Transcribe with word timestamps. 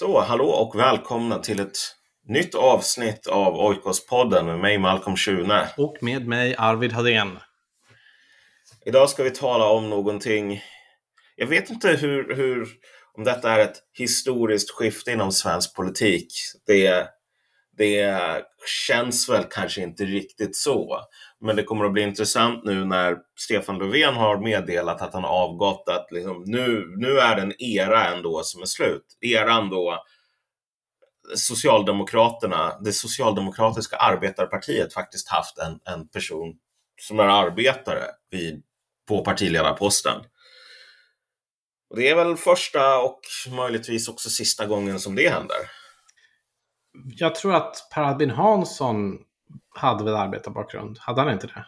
Så, 0.00 0.20
hallå 0.20 0.46
och 0.46 0.78
välkomna 0.78 1.38
till 1.38 1.60
ett 1.60 1.78
nytt 2.28 2.54
avsnitt 2.54 3.26
av 3.26 3.54
Oikos-podden 3.54 4.46
med 4.46 4.58
mig 4.58 4.78
Malcolm 4.78 5.16
Schune. 5.16 5.68
Och 5.76 5.96
med 6.00 6.26
mig 6.26 6.54
Arvid 6.58 6.92
Hadén. 6.92 7.38
Idag 8.86 9.10
ska 9.10 9.22
vi 9.22 9.30
tala 9.30 9.68
om 9.68 9.90
någonting, 9.90 10.62
jag 11.36 11.46
vet 11.46 11.70
inte 11.70 11.88
hur, 11.88 12.34
hur 12.34 12.68
om 13.14 13.24
detta 13.24 13.52
är 13.52 13.58
ett 13.58 13.76
historiskt 13.98 14.70
skifte 14.70 15.10
inom 15.10 15.32
svensk 15.32 15.76
politik. 15.76 16.26
Det, 16.66 17.08
det 17.76 18.44
känns 18.86 19.28
väl 19.28 19.44
kanske 19.44 19.82
inte 19.82 20.04
riktigt 20.04 20.56
så. 20.56 21.00
Men 21.40 21.56
det 21.56 21.62
kommer 21.62 21.84
att 21.84 21.92
bli 21.92 22.02
intressant 22.02 22.64
nu 22.64 22.84
när 22.84 23.16
Stefan 23.38 23.78
Löfven 23.78 24.14
har 24.14 24.38
meddelat 24.38 25.02
att 25.02 25.14
han 25.14 25.24
avgått 25.24 25.88
att 25.88 26.06
liksom, 26.10 26.44
nu, 26.46 26.94
nu 26.96 27.18
är 27.18 27.36
det 27.36 27.42
en 27.42 27.62
era 27.62 28.06
ändå 28.06 28.42
som 28.42 28.62
är 28.62 28.66
slut. 28.66 29.04
Eran 29.20 29.70
då 29.70 30.04
Socialdemokraterna, 31.34 32.78
det 32.80 32.92
socialdemokratiska 32.92 33.96
arbetarpartiet 33.96 34.94
faktiskt 34.94 35.28
haft 35.28 35.58
en, 35.58 35.94
en 35.94 36.08
person 36.08 36.54
som 37.00 37.20
är 37.20 37.24
arbetare 37.24 38.04
vid, 38.30 38.62
på 39.08 39.24
partiledarposten. 39.24 40.20
Och 41.90 41.96
det 41.96 42.08
är 42.08 42.14
väl 42.14 42.36
första 42.36 42.98
och 42.98 43.20
möjligtvis 43.56 44.08
också 44.08 44.30
sista 44.30 44.66
gången 44.66 45.00
som 45.00 45.14
det 45.14 45.28
händer. 45.28 45.79
Jag 46.92 47.34
tror 47.34 47.54
att 47.54 47.88
Per 47.94 48.02
Albin 48.02 48.30
Hansson 48.30 49.18
hade 49.74 50.04
väl 50.04 50.14
arbetarbakgrund? 50.14 50.98
Hade 51.00 51.20
han 51.20 51.32
inte 51.32 51.46
det? 51.46 51.66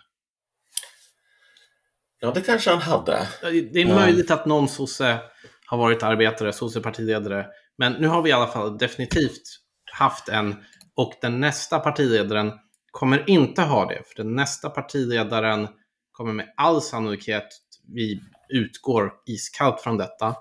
Ja, 2.21 2.31
det 2.31 2.41
kanske 2.41 2.71
han 2.71 2.83
hade. 2.83 3.29
Det 3.73 3.83
är 3.83 3.95
möjligt 3.95 4.31
att 4.31 4.47
någon 4.47 4.69
sosse 4.69 5.19
har 5.67 5.79
varit 5.79 6.03
arbetare, 6.03 6.53
sossepartiledare. 6.53 7.47
Men 7.79 7.93
nu 7.93 8.07
har 8.07 8.23
vi 8.23 8.31
i 8.31 8.33
alla 8.33 8.47
fall 8.47 8.79
definitivt 8.79 9.43
haft 9.93 10.29
en 10.29 10.57
och 10.95 11.13
den 11.21 11.41
nästa 11.41 11.79
partiledaren 11.79 12.53
kommer 12.91 13.31
inte 13.31 13.63
ha 13.63 13.87
det. 13.87 14.03
För 14.07 14.23
den 14.23 14.35
nästa 14.35 14.71
partiledaren 14.71 15.69
kommer 16.13 16.33
med 16.33 16.55
all 16.57 16.83
sannolikhet, 16.83 17.49
vi 17.95 18.21
utgår 18.49 19.13
iskallt 19.27 19.81
från 19.81 19.99
detta, 19.99 20.37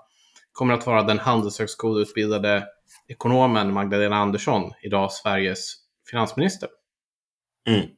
kommer 0.52 0.74
att 0.74 0.86
vara 0.86 1.02
den 1.02 1.18
handelshögskoleutbildade 1.18 2.66
ekonomen 3.12 3.72
Magdalena 3.72 4.16
Andersson, 4.16 4.72
idag 4.82 5.12
Sveriges 5.12 5.74
finansminister. 6.10 6.68
Mm. 7.68 7.88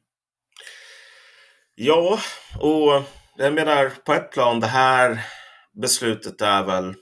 Ja, 1.75 2.19
och 2.59 3.03
jag 3.37 3.53
menar 3.53 3.89
på 4.05 4.13
ett 4.13 4.31
plan, 4.31 4.59
det 4.59 4.67
här 4.67 5.25
beslutet 5.81 6.41
är 6.41 6.63
väl 6.63 6.95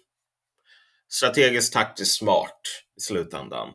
strategiskt 1.09 1.73
taktiskt 1.73 2.17
smart 2.17 2.61
i 2.97 3.01
slutändan. 3.01 3.67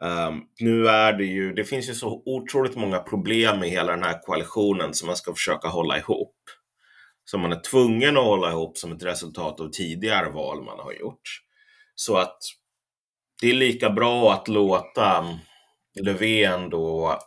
Um, 0.00 0.44
nu 0.60 0.88
är 0.88 1.12
det 1.12 1.24
ju, 1.24 1.52
det 1.52 1.64
finns 1.64 1.88
ju 1.88 1.94
så 1.94 2.22
otroligt 2.26 2.76
många 2.76 2.98
problem 2.98 3.60
med 3.60 3.68
hela 3.68 3.92
den 3.92 4.02
här 4.02 4.22
koalitionen 4.22 4.94
som 4.94 5.06
man 5.06 5.16
ska 5.16 5.34
försöka 5.34 5.68
hålla 5.68 5.98
ihop. 5.98 6.36
Som 7.24 7.40
man 7.40 7.52
är 7.52 7.60
tvungen 7.60 8.16
att 8.16 8.24
hålla 8.24 8.50
ihop 8.50 8.78
som 8.78 8.92
ett 8.92 9.02
resultat 9.02 9.60
av 9.60 9.68
tidigare 9.68 10.30
val 10.30 10.62
man 10.62 10.78
har 10.78 10.92
gjort. 10.92 11.22
Så 11.94 12.16
att 12.16 12.38
det 13.42 13.50
är 13.50 13.54
lika 13.54 13.90
bra 13.90 14.32
att 14.32 14.48
låta 14.48 15.18
mm, 15.18 15.36
Löfven 16.00 16.70
då 16.70 17.18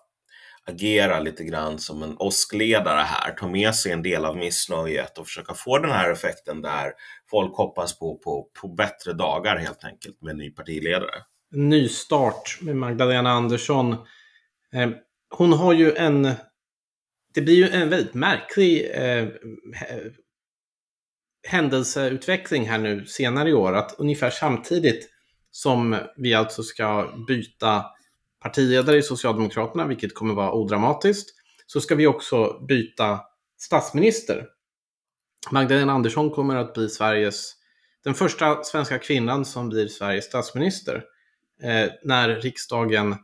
agera 0.65 1.19
lite 1.19 1.43
grann 1.43 1.79
som 1.79 2.03
en 2.03 2.15
åskledare 2.17 3.01
här, 3.01 3.31
ta 3.31 3.47
med 3.47 3.75
sig 3.75 3.91
en 3.91 4.03
del 4.03 4.25
av 4.25 4.37
missnöjet 4.37 5.17
och 5.17 5.25
försöka 5.27 5.53
få 5.53 5.77
den 5.77 5.91
här 5.91 6.11
effekten 6.11 6.61
där 6.61 6.91
folk 7.29 7.55
hoppas 7.55 7.99
på, 7.99 8.17
på, 8.17 8.47
på 8.61 8.67
bättre 8.67 9.13
dagar 9.13 9.57
helt 9.57 9.83
enkelt 9.83 10.21
med 10.21 10.31
en 10.31 10.37
ny 10.37 10.49
partiledare. 10.49 11.15
Nystart 11.51 12.57
med 12.61 12.75
Magdalena 12.75 13.29
Andersson. 13.29 13.91
Eh, 14.73 14.89
hon 15.29 15.53
har 15.53 15.73
ju 15.73 15.95
en... 15.95 16.23
Det 17.33 17.41
blir 17.41 17.55
ju 17.55 17.69
en 17.69 17.89
väldigt 17.89 18.13
märklig 18.13 18.91
eh, 18.93 19.27
händelseutveckling 21.47 22.69
här 22.69 22.77
nu 22.77 23.05
senare 23.05 23.49
i 23.49 23.53
år. 23.53 23.75
Att 23.75 23.95
ungefär 23.97 24.29
samtidigt 24.29 25.14
som 25.55 25.97
vi 26.17 26.33
alltså 26.33 26.63
ska 26.63 27.13
byta 27.27 27.85
partiledare 28.39 28.97
i 28.97 29.01
Socialdemokraterna, 29.01 29.87
vilket 29.87 30.15
kommer 30.15 30.33
vara 30.33 30.51
odramatiskt, 30.51 31.29
så 31.65 31.81
ska 31.81 31.95
vi 31.95 32.07
också 32.07 32.65
byta 32.67 33.19
statsminister. 33.57 34.45
Magdalena 35.51 35.93
Andersson 35.93 36.31
kommer 36.31 36.55
att 36.55 36.73
bli 36.73 36.89
Sveriges, 36.89 37.53
den 38.03 38.13
första 38.13 38.63
svenska 38.63 38.99
kvinnan 38.99 39.45
som 39.45 39.69
blir 39.69 39.87
Sveriges 39.87 40.25
statsminister 40.25 41.03
eh, 41.63 41.91
när 42.03 42.29
riksdagen 42.29 43.15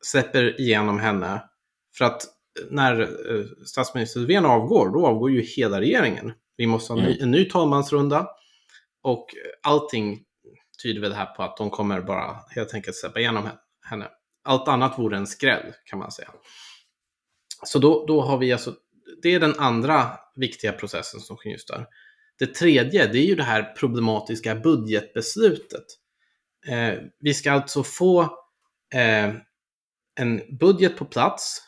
släpper 0.00 0.60
igenom 0.60 0.98
henne. 0.98 1.42
För 1.98 2.04
att 2.04 2.22
när 2.70 3.00
eh, 3.00 3.44
statsminister 3.66 4.20
Löfven 4.20 4.46
avgår, 4.46 4.90
då 4.90 5.06
avgår 5.06 5.30
ju 5.30 5.40
hela 5.40 5.80
regeringen. 5.80 6.32
Vi 6.56 6.66
måste 6.66 6.92
ha 6.92 7.00
en 7.00 7.06
ny, 7.06 7.12
mm. 7.12 7.22
en 7.22 7.30
ny 7.30 7.44
talmansrunda 7.44 8.28
och 9.02 9.26
allting 9.62 10.25
tyder 10.86 11.00
väl 11.00 11.10
det 11.10 11.16
här 11.16 11.34
på 11.34 11.42
att 11.42 11.56
de 11.56 11.70
kommer 11.70 12.00
bara 12.00 12.36
helt 12.50 12.74
enkelt 12.74 12.96
släppa 12.96 13.20
igenom 13.20 13.48
henne. 13.82 14.08
Allt 14.44 14.68
annat 14.68 14.98
vore 14.98 15.16
en 15.16 15.26
skräll 15.26 15.72
kan 15.84 15.98
man 15.98 16.12
säga. 16.12 16.30
Så 17.64 17.78
då, 17.78 18.06
då 18.06 18.20
har 18.20 18.38
vi 18.38 18.52
alltså, 18.52 18.74
det 19.22 19.34
är 19.34 19.40
den 19.40 19.54
andra 19.58 20.10
viktiga 20.36 20.72
processen 20.72 21.20
som 21.20 21.36
sker 21.36 21.50
just 21.50 21.68
där. 21.68 21.86
Det 22.38 22.54
tredje, 22.54 23.06
det 23.06 23.18
är 23.18 23.26
ju 23.26 23.34
det 23.34 23.42
här 23.42 23.74
problematiska 23.78 24.54
budgetbeslutet. 24.54 25.84
Eh, 26.68 26.94
vi 27.20 27.34
ska 27.34 27.52
alltså 27.52 27.82
få 27.82 28.20
eh, 28.94 29.34
en 30.20 30.58
budget 30.58 30.96
på 30.96 31.04
plats 31.04 31.62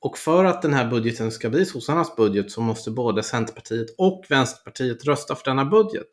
och 0.00 0.18
för 0.18 0.44
att 0.44 0.62
den 0.62 0.74
här 0.74 0.90
budgeten 0.90 1.32
ska 1.32 1.50
bli 1.50 1.66
sossarnas 1.66 2.16
budget 2.16 2.50
så 2.50 2.60
måste 2.60 2.90
både 2.90 3.22
Centerpartiet 3.22 3.94
och 3.98 4.24
Vänsterpartiet 4.28 5.04
rösta 5.04 5.34
för 5.34 5.44
denna 5.44 5.64
budget. 5.64 6.08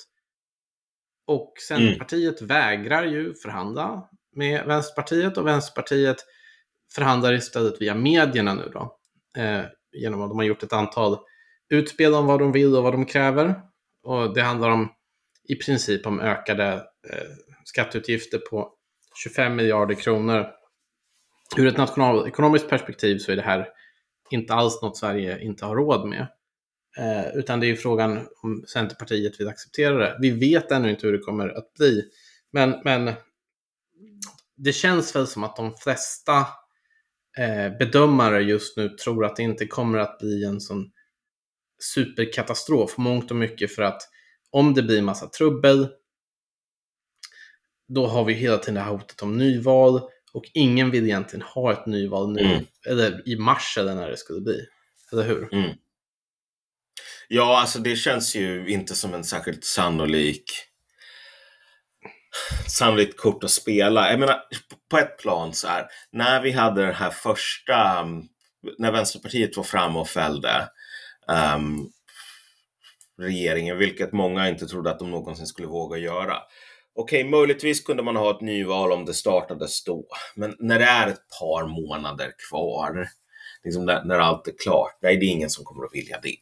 Och 1.28 1.54
Centerpartiet 1.68 2.42
mm. 2.42 2.48
vägrar 2.48 3.04
ju 3.04 3.34
förhandla 3.34 4.10
med 4.36 4.66
Vänsterpartiet 4.66 5.38
och 5.38 5.48
Vänsterpartiet 5.48 6.18
förhandlar 6.96 7.34
istället 7.34 7.82
via 7.82 7.96
medierna 7.96 8.54
nu 8.54 8.72
då. 8.74 8.98
Eh, 9.38 9.64
genom 9.92 10.22
att 10.22 10.30
de 10.30 10.38
har 10.38 10.46
gjort 10.46 10.64
ett 10.64 10.74
antal 10.74 11.18
utspel 11.70 12.14
om 12.14 12.26
vad 12.26 12.40
de 12.40 12.52
vill 12.52 12.76
och 12.76 12.84
vad 12.84 12.94
de 12.94 13.06
kräver. 13.06 13.62
Och 14.04 14.34
det 14.34 14.42
handlar 14.42 14.70
om 14.70 14.92
i 15.50 15.56
princip 15.56 16.06
om 16.06 16.20
ökade 16.20 16.74
eh, 17.10 17.28
skatteutgifter 17.66 18.38
på 18.38 18.74
25 19.24 19.56
miljarder 19.56 19.96
kronor. 19.96 20.48
Ur 21.58 21.68
ett 21.68 21.78
nationalekonomiskt 21.78 22.70
perspektiv 22.70 23.18
så 23.18 23.32
är 23.32 23.36
det 23.36 23.42
här 23.42 23.68
inte 24.30 24.54
alls 24.54 24.82
något 24.82 24.98
Sverige 24.98 25.44
inte 25.44 25.66
har 25.66 25.76
råd 25.76 26.08
med. 26.08 26.28
Eh, 26.98 27.36
utan 27.36 27.60
det 27.60 27.68
är 27.68 27.76
frågan 27.76 28.28
om 28.44 28.64
Centerpartiet 28.68 29.40
vill 29.40 29.48
acceptera 29.48 29.98
det. 29.98 30.18
Vi 30.22 30.30
vet 30.30 30.72
ännu 30.72 30.90
inte 30.90 31.08
hur 31.08 31.14
det 31.14 31.20
kommer 31.20 31.50
att 31.50 31.74
bli. 31.74 32.04
Men, 32.52 32.76
men 32.84 33.14
det 34.58 34.74
känns 34.74 35.16
väl 35.16 35.28
som 35.28 35.44
att 35.44 35.56
de 35.56 35.76
flesta 35.76 36.38
eh, 37.38 37.78
bedömare 37.80 38.42
just 38.42 38.78
nu 38.78 38.90
tror 38.90 39.26
att 39.26 39.36
det 39.36 39.44
inte 39.44 39.68
kommer 39.68 39.98
att 39.98 40.20
bli 40.20 40.44
en 40.44 40.62
sån 40.62 40.92
superkatastrof, 41.94 42.98
mångt 42.98 43.32
och 43.32 43.38
mycket 43.38 43.76
för 43.76 43.82
att 43.82 44.02
om 44.52 44.74
det 44.74 44.84
blir 44.84 45.02
massa 45.02 45.28
trubbel, 45.28 45.88
då 47.88 48.08
har 48.08 48.26
vi 48.26 48.34
hela 48.34 48.58
tiden 48.58 48.74
det 48.74 48.82
här 48.82 48.92
hotet 48.92 49.22
om 49.22 49.38
nyval 49.38 50.02
och 50.34 50.44
ingen 50.54 50.92
vill 50.92 51.04
egentligen 51.04 51.46
ha 51.46 51.74
ett 51.74 51.86
nyval 51.86 52.32
nu, 52.32 52.42
mm. 52.42 52.66
eller 52.88 53.30
i 53.30 53.38
mars 53.38 53.78
eller 53.80 53.96
när 53.96 54.10
det 54.10 54.18
skulle 54.18 54.42
bli. 54.42 54.66
Eller 55.12 55.24
hur? 55.24 55.54
Mm. 55.54 55.72
Ja, 57.34 57.60
alltså 57.60 57.80
det 57.80 57.96
känns 57.96 58.36
ju 58.36 58.68
inte 58.68 58.96
som 58.96 59.14
en 59.14 59.24
särskilt 59.24 59.66
sannolik 59.66 60.44
sannolikt 62.68 63.18
kort 63.18 63.44
att 63.44 63.52
spela. 63.52 64.10
Jag 64.12 64.20
menar, 64.20 64.42
på 64.90 64.98
ett 64.98 65.18
plan 65.18 65.54
så 65.54 65.68
här, 65.68 65.88
när 66.12 66.42
vi 66.42 66.52
hade 66.52 66.86
det 66.86 66.94
här 66.94 67.10
första, 67.10 68.06
när 68.78 68.92
Vänsterpartiet 68.92 69.58
var 69.58 69.64
framme 69.64 70.00
och 70.00 70.10
fällde 70.10 70.70
um, 71.56 71.92
regeringen, 73.20 73.78
vilket 73.78 74.12
många 74.12 74.50
inte 74.50 74.66
trodde 74.66 74.92
att 74.92 75.00
de 75.00 75.12
någonsin 75.12 75.48
skulle 75.48 75.68
våga 75.68 75.98
göra. 75.98 76.38
Okej, 76.96 77.24
möjligtvis 77.24 77.84
kunde 77.84 78.04
man 78.04 78.16
ha 78.16 78.32
ett 78.32 78.42
nyval 78.42 78.92
om 78.92 79.06
det 79.06 79.14
startades 79.14 79.84
då, 79.84 80.06
men 80.36 80.56
när 80.60 80.80
det 80.80 80.86
är 80.86 81.08
ett 81.08 81.40
par 81.40 81.68
månader 81.68 82.32
kvar, 82.50 83.08
liksom 83.64 83.86
när, 83.86 84.04
när 84.04 84.20
allt 84.20 84.48
är 84.48 84.54
klart, 84.64 84.98
nej, 85.02 85.18
det 85.18 85.26
är 85.26 85.30
ingen 85.30 85.50
som 85.50 85.66
kommer 85.66 85.86
att 85.86 85.94
vilja 85.96 86.20
det. 86.24 86.38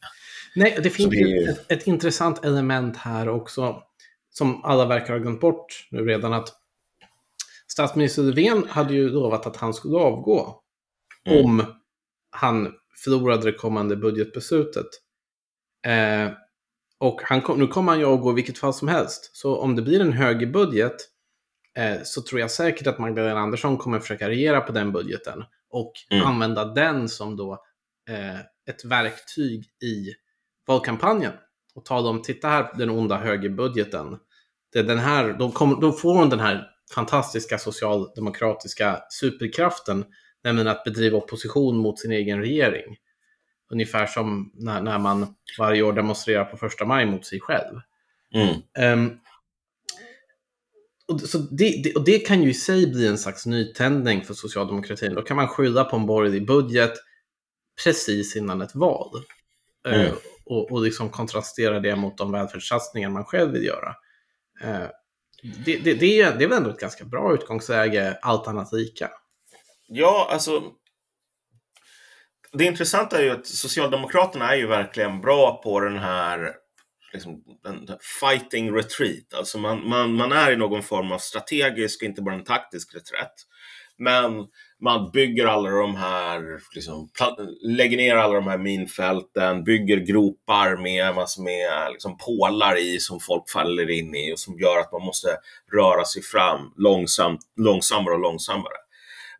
Nej, 0.54 0.78
det 0.82 0.90
finns 0.90 1.10
det 1.10 1.16
är... 1.16 1.50
ett, 1.50 1.72
ett 1.72 1.86
intressant 1.86 2.44
element 2.44 2.96
här 2.96 3.28
också 3.28 3.82
som 4.30 4.64
alla 4.64 4.86
verkar 4.86 5.12
ha 5.12 5.18
glömt 5.18 5.40
bort 5.40 5.88
nu 5.90 6.04
redan, 6.04 6.32
att 6.32 6.48
statsminister 7.68 8.22
Löfven 8.22 8.64
hade 8.68 8.94
ju 8.94 9.08
lovat 9.08 9.46
att 9.46 9.56
han 9.56 9.74
skulle 9.74 9.98
avgå 9.98 10.62
mm. 11.24 11.44
om 11.44 11.64
han 12.30 12.72
förlorade 13.04 13.44
det 13.50 13.52
kommande 13.52 13.96
budgetbeslutet. 13.96 14.86
Eh, 15.86 16.32
och 16.98 17.20
han 17.24 17.42
kom, 17.42 17.58
nu 17.58 17.66
kommer 17.66 17.92
han 17.92 18.00
ju 18.00 18.06
avgå 18.06 18.30
i 18.30 18.34
vilket 18.34 18.58
fall 18.58 18.74
som 18.74 18.88
helst. 18.88 19.36
Så 19.36 19.56
om 19.56 19.76
det 19.76 19.82
blir 19.82 20.00
en 20.00 20.12
högerbudget 20.12 20.96
eh, 21.76 22.02
så 22.04 22.22
tror 22.22 22.40
jag 22.40 22.50
säkert 22.50 22.86
att 22.86 22.98
Magdalena 22.98 23.40
Andersson 23.40 23.78
kommer 23.78 24.00
försöka 24.00 24.28
regera 24.28 24.60
på 24.60 24.72
den 24.72 24.92
budgeten 24.92 25.44
och 25.70 25.92
Mm. 26.10 26.26
använda 26.26 26.64
den 26.64 27.08
som 27.08 27.36
då 27.36 27.52
eh, 28.08 28.40
ett 28.70 28.84
verktyg 28.84 29.64
i 29.82 30.14
valkampanjen. 30.70 31.32
Och 31.74 31.84
ta 31.84 32.02
dem, 32.02 32.22
titta 32.22 32.48
här, 32.48 32.78
den 32.78 32.90
onda 32.90 33.16
högerbudgeten. 33.16 34.18
Det 34.72 34.78
är 34.78 34.82
den 34.82 34.98
här, 34.98 35.32
då, 35.32 35.50
kommer, 35.50 35.80
då 35.80 35.92
får 35.92 36.14
hon 36.14 36.30
den 36.30 36.40
här 36.40 36.66
fantastiska 36.94 37.58
socialdemokratiska 37.58 39.02
superkraften, 39.10 40.04
nämligen 40.44 40.68
att 40.68 40.84
bedriva 40.84 41.18
opposition 41.18 41.76
mot 41.76 41.98
sin 41.98 42.12
egen 42.12 42.40
regering. 42.40 42.96
Ungefär 43.72 44.06
som 44.06 44.52
när, 44.54 44.82
när 44.82 44.98
man 44.98 45.34
varje 45.58 45.82
år 45.82 45.92
demonstrerar 45.92 46.44
på 46.44 46.56
första 46.56 46.84
maj 46.84 47.06
mot 47.06 47.26
sig 47.26 47.40
själv. 47.40 47.80
Mm. 48.34 48.54
Ehm, 48.78 49.18
och, 51.08 51.20
så 51.20 51.38
det, 51.38 51.82
det, 51.84 51.94
och 51.94 52.04
det 52.04 52.18
kan 52.18 52.42
ju 52.42 52.50
i 52.50 52.54
sig 52.54 52.86
bli 52.86 53.06
en 53.06 53.18
slags 53.18 53.46
nytändning 53.46 54.24
för 54.24 54.34
socialdemokratin. 54.34 55.14
Då 55.14 55.22
kan 55.22 55.36
man 55.36 55.48
skylla 55.48 55.84
på 55.84 55.96
en 55.96 56.06
borgerlig 56.06 56.46
budget 56.46 56.92
precis 57.84 58.36
innan 58.36 58.60
ett 58.62 58.74
val. 58.74 59.10
Eh, 59.88 60.00
Mm 60.00 60.12
och, 60.50 60.72
och 60.72 60.82
liksom 60.82 61.10
kontrastera 61.10 61.80
det 61.80 61.96
mot 61.96 62.18
de 62.18 62.32
välfärdssatsningar 62.32 63.10
man 63.10 63.24
själv 63.24 63.52
vill 63.52 63.64
göra. 63.64 63.94
Eh, 64.62 64.86
det, 65.64 65.76
det, 65.76 65.94
det, 65.94 66.20
är, 66.20 66.36
det 66.38 66.44
är 66.44 66.48
väl 66.48 66.58
ändå 66.58 66.70
ett 66.70 66.80
ganska 66.80 67.04
bra 67.04 67.34
utgångsläge, 67.34 68.18
allt 68.22 68.48
annat 68.48 68.72
lika. 68.72 69.10
Ja, 69.88 70.28
alltså. 70.32 70.62
Det 72.52 72.64
intressanta 72.64 73.18
är 73.18 73.22
ju 73.22 73.30
att 73.30 73.46
Socialdemokraterna 73.46 74.52
är 74.52 74.56
ju 74.56 74.66
verkligen 74.66 75.20
bra 75.20 75.62
på 75.62 75.80
den 75.80 75.98
här 75.98 76.54
liksom, 77.12 77.42
den, 77.62 77.86
den 77.86 77.98
fighting 78.20 78.74
retreat. 78.76 79.34
Alltså 79.34 79.58
man, 79.58 79.88
man, 79.88 80.14
man 80.14 80.32
är 80.32 80.52
i 80.52 80.56
någon 80.56 80.82
form 80.82 81.12
av 81.12 81.18
strategisk, 81.18 82.02
inte 82.02 82.22
bara 82.22 82.34
en 82.34 82.44
taktisk 82.44 82.94
reträtt. 82.94 83.34
Men 83.98 84.46
man 84.80 85.10
bygger 85.10 85.46
alla 85.46 85.70
de 85.70 85.96
här, 85.96 86.60
liksom, 86.74 87.08
lägger 87.62 87.96
ner 87.96 88.16
alla 88.16 88.34
de 88.34 88.46
här 88.46 88.58
minfälten, 88.58 89.64
bygger 89.64 89.96
gropar 89.96 90.76
med 90.76 91.14
massor 91.14 91.42
med 91.42 91.92
liksom, 91.92 92.18
pålar 92.18 92.78
i 92.78 92.98
som 92.98 93.20
folk 93.20 93.50
faller 93.50 93.90
in 93.90 94.14
i 94.14 94.32
och 94.34 94.38
som 94.38 94.58
gör 94.58 94.78
att 94.78 94.92
man 94.92 95.02
måste 95.02 95.28
röra 95.72 96.04
sig 96.04 96.22
fram 96.22 96.72
långsamt, 96.76 97.40
långsammare 97.56 98.14
och 98.14 98.20
långsammare. 98.20 98.76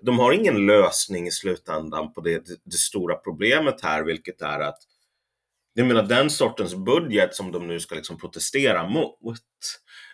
De 0.03 0.19
har 0.19 0.33
ingen 0.33 0.67
lösning 0.67 1.27
i 1.27 1.31
slutändan 1.31 2.13
på 2.13 2.21
det, 2.21 2.43
det, 2.65 2.77
stora 2.77 3.15
problemet 3.15 3.83
här, 3.83 4.03
vilket 4.03 4.43
är 4.43 4.61
att 4.61 4.79
jag 5.75 5.87
menar 5.87 6.03
den 6.03 6.31
sortens 6.31 6.75
budget 6.75 7.35
som 7.35 7.53
de 7.53 7.69
nu 7.69 7.81
ska 7.81 7.95
liksom 7.95 8.19
protestera 8.19 8.89
mot 8.89 9.39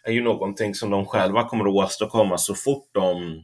är 0.04 0.12
ju 0.12 0.22
någonting 0.22 0.74
som 0.74 0.90
de 0.90 1.06
själva 1.06 1.48
kommer 1.48 1.64
att 1.64 1.86
åstadkomma 1.86 2.38
så 2.38 2.54
fort 2.54 2.88
de 2.92 3.42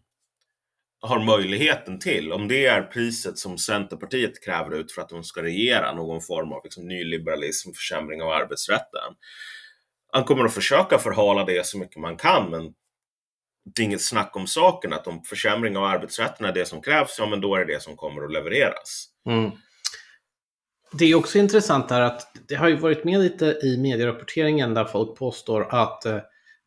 har 1.02 1.24
möjligheten 1.24 1.98
till. 1.98 2.32
Om 2.32 2.48
det 2.48 2.66
är 2.66 2.82
priset 2.82 3.38
som 3.38 3.58
Centerpartiet 3.58 4.44
kräver 4.44 4.76
ut 4.76 4.92
för 4.92 5.02
att 5.02 5.08
de 5.08 5.24
ska 5.24 5.42
regera 5.42 5.94
någon 5.94 6.20
form 6.20 6.52
av 6.52 6.60
liksom 6.64 6.88
nyliberalism, 6.88 7.72
försämring 7.72 8.22
av 8.22 8.28
arbetsrätten. 8.28 9.14
Han 10.12 10.24
kommer 10.24 10.44
att 10.44 10.54
försöka 10.54 10.98
förhala 10.98 11.44
det 11.44 11.66
så 11.66 11.78
mycket 11.78 11.96
man 11.96 12.16
kan, 12.16 12.50
men 12.50 12.72
det 13.74 13.82
är 13.82 13.84
inget 13.84 14.02
snack 14.02 14.36
om 14.36 14.46
saken 14.46 14.92
att 14.92 15.06
om 15.06 15.22
försämring 15.24 15.76
av 15.76 15.84
arbetsrätten 15.84 16.46
är 16.46 16.52
det 16.52 16.68
som 16.68 16.82
krävs, 16.82 17.16
ja 17.18 17.26
men 17.26 17.40
då 17.40 17.54
är 17.56 17.64
det 17.64 17.74
det 17.74 17.82
som 17.82 17.96
kommer 17.96 18.24
att 18.24 18.32
levereras. 18.32 19.08
Mm. 19.28 19.50
Det 20.92 21.04
är 21.04 21.14
också 21.14 21.38
intressant 21.38 21.90
här 21.90 22.00
att 22.00 22.36
det 22.48 22.54
har 22.54 22.68
ju 22.68 22.76
varit 22.76 23.04
med 23.04 23.20
lite 23.20 23.46
i 23.62 23.78
medierapporteringen 23.78 24.74
där 24.74 24.84
folk 24.84 25.18
påstår 25.18 25.74
att 25.74 26.06
eh, 26.06 26.18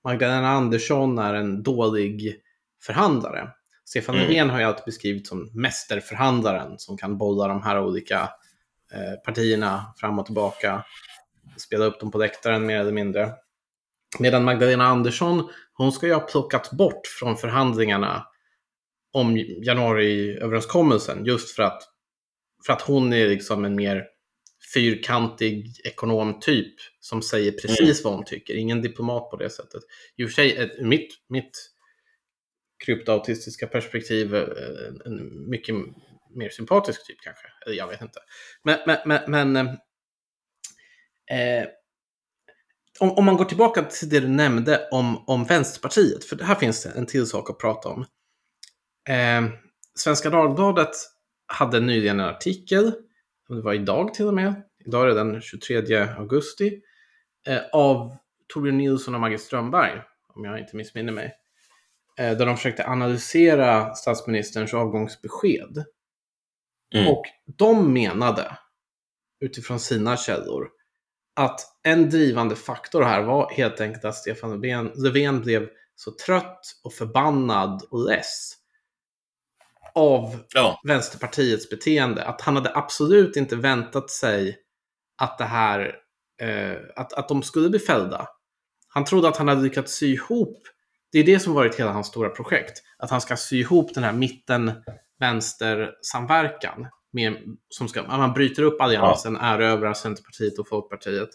Magdalena 0.04 0.50
Andersson 0.50 1.18
är 1.20 1.34
en 1.34 1.64
dålig 1.64 2.36
förhandlare. 2.84 3.50
Stefan 3.86 4.16
Mm. 4.16 4.28
Löfven 4.28 4.50
har 4.50 4.60
ju 4.60 4.66
alltid 4.66 4.86
beskrivits 4.86 5.30
som 5.30 5.52
mästerförhandlaren 5.54 6.80
som 6.80 6.98
kan 6.98 7.18
bolla 7.18 7.48
de 7.48 7.64
här 7.64 7.80
olika 7.80 8.30
eh, 8.94 9.20
partierna 9.26 9.94
fram 9.98 10.20
och 10.20 10.26
tillbaka, 10.26 10.86
spela 11.58 11.86
upp 11.86 12.00
dem 12.00 12.12
på 12.12 12.18
läktaren 12.18 12.66
mer 12.66 12.80
eller 12.80 12.92
mindre. 12.92 13.34
Medan 14.20 14.44
Magdalena 14.44 14.86
Andersson, 14.86 15.50
hon 15.74 15.92
ska 15.92 16.08
ju 16.08 16.14
ha 16.14 16.20
plockat 16.20 16.72
bort 16.72 17.08
från 17.20 17.38
förhandlingarna 17.38 18.28
om 19.14 19.38
januariöverenskommelsen 19.38 21.26
just 21.26 21.56
för 21.56 21.64
att, 21.64 21.84
för 22.66 22.74
att 22.74 22.82
hon 22.82 23.14
är 23.14 23.28
liksom 23.28 23.66
en 23.66 23.76
mer 23.76 24.06
fyrkantig 24.74 25.82
ekonomtyp 25.84 26.74
som 27.00 27.22
säger 27.22 27.52
precis 27.52 28.04
vad 28.04 28.14
hon 28.14 28.26
tycker. 28.26 28.56
Ingen 28.56 28.82
diplomat 28.82 29.30
på 29.30 29.38
det 29.38 29.50
sättet. 29.50 29.82
I 30.16 30.26
och 30.26 30.30
för 30.30 30.34
sig, 30.34 30.58
ur 30.78 30.86
mitt, 30.86 31.10
mitt 31.30 31.75
kryptoautistiska 32.86 33.68
perspektiv, 33.68 34.36
eh, 34.36 34.44
en, 34.88 35.02
en 35.06 35.50
mycket 35.50 35.76
mer 36.36 36.50
sympatisk 36.50 37.08
typ 37.08 37.22
kanske. 37.22 37.48
Eller 37.66 37.76
jag 37.76 37.88
vet 37.88 38.02
inte. 38.02 38.20
Men, 38.64 38.80
men, 38.86 38.98
men, 39.06 39.22
men 39.28 39.56
eh, 39.56 39.74
eh, 41.62 41.68
om, 43.00 43.12
om 43.12 43.26
man 43.26 43.38
går 43.38 43.46
tillbaka 43.46 43.84
till 43.84 44.10
det 44.10 44.20
du 44.20 44.28
nämnde 44.28 44.88
om, 44.92 45.24
om 45.28 45.44
Vänsterpartiet, 45.44 46.26
för 46.26 46.44
här 46.44 46.56
finns 46.56 46.84
det 46.84 46.90
en 46.90 47.06
till 47.06 47.28
sak 47.28 47.50
att 47.50 47.60
prata 47.60 47.90
om. 47.90 48.06
Eh, 49.10 49.44
Svenska 49.96 50.30
Dagbladet 50.30 50.96
hade 51.48 51.80
nyligen 51.80 52.20
en 52.20 52.26
artikel, 52.26 52.92
det 53.48 53.62
var 53.62 53.74
idag 53.74 54.14
till 54.14 54.28
och 54.28 54.34
med, 54.34 54.64
idag 54.86 55.04
är 55.04 55.08
det 55.08 55.14
den 55.14 55.42
23 55.42 56.08
augusti, 56.18 56.82
eh, 57.48 57.62
av 57.74 58.18
Torbjörn 58.48 58.78
Nilsson 58.78 59.16
och 59.16 59.22
Maggie 59.22 59.38
Strömberg, 59.38 60.02
om 60.28 60.46
jag 60.46 60.60
inte 60.60 60.76
missminner 60.76 61.14
mig, 61.14 61.34
där 62.18 62.46
de 62.46 62.58
försökte 62.58 62.88
analysera 62.88 63.96
statsministerns 63.96 64.74
avgångsbesked. 64.74 65.86
Mm. 66.96 67.08
Och 67.08 67.24
de 67.58 67.94
menade, 67.94 68.58
utifrån 69.40 69.80
sina 69.80 70.18
källor, 70.18 70.70
att 71.36 71.62
en 71.84 72.10
drivande 72.10 72.56
faktor 72.56 73.04
här 73.04 73.22
var 73.22 73.52
helt 73.52 73.82
enkelt 73.82 74.06
att 74.06 74.16
Stefan 74.16 74.52
Löfven, 74.52 74.92
Löfven 74.96 75.42
blev 75.42 75.70
så 75.96 76.12
trött 76.12 76.62
och 76.84 76.94
förbannad 76.94 77.84
och 77.92 78.06
less 78.10 78.56
av 79.96 80.44
Ja, 80.54 80.82
Vänsterpartiets 80.84 81.70
beteende. 81.70 82.24
Att 82.24 82.42
han 82.42 82.56
hade 82.56 82.76
absolut 82.76 83.36
inte 83.36 83.56
väntat 83.56 84.10
sig 84.10 84.60
att 85.18 85.38
det 85.38 85.46
här, 85.46 85.96
eh, 86.42 86.78
att, 86.96 87.14
att 87.14 87.28
de 87.28 87.44
skulle 87.44 87.70
bli 87.70 87.80
fällda. 87.80 88.28
Han 88.88 89.06
trodde 89.06 89.28
att 89.28 89.38
han 89.38 89.48
hade 89.48 89.62
lyckats 89.62 89.94
sy 89.94 90.14
ihop, 90.14 90.68
det 91.12 91.20
är 91.20 91.24
det 91.24 91.40
som 91.40 91.54
varit 91.54 91.76
hela 91.76 91.92
hans 91.92 92.08
stora 92.08 92.30
projekt, 92.30 92.84
att 92.98 93.10
han 93.10 93.22
ska 93.22 93.38
sy 93.38 93.60
ihop 93.60 93.94
den 93.94 94.04
här 94.04 94.14
mitten-vänster-samverkan. 94.14 96.88
Med, 97.12 97.38
som 97.70 97.88
ska, 97.88 98.04
man 98.04 98.34
bryter 98.34 98.64
upp 98.64 98.82
alliansen, 98.82 99.36
erövrar 99.36 99.94
Centerpartiet 99.94 100.60
och 100.60 100.68
Folkpartiet 100.68 101.30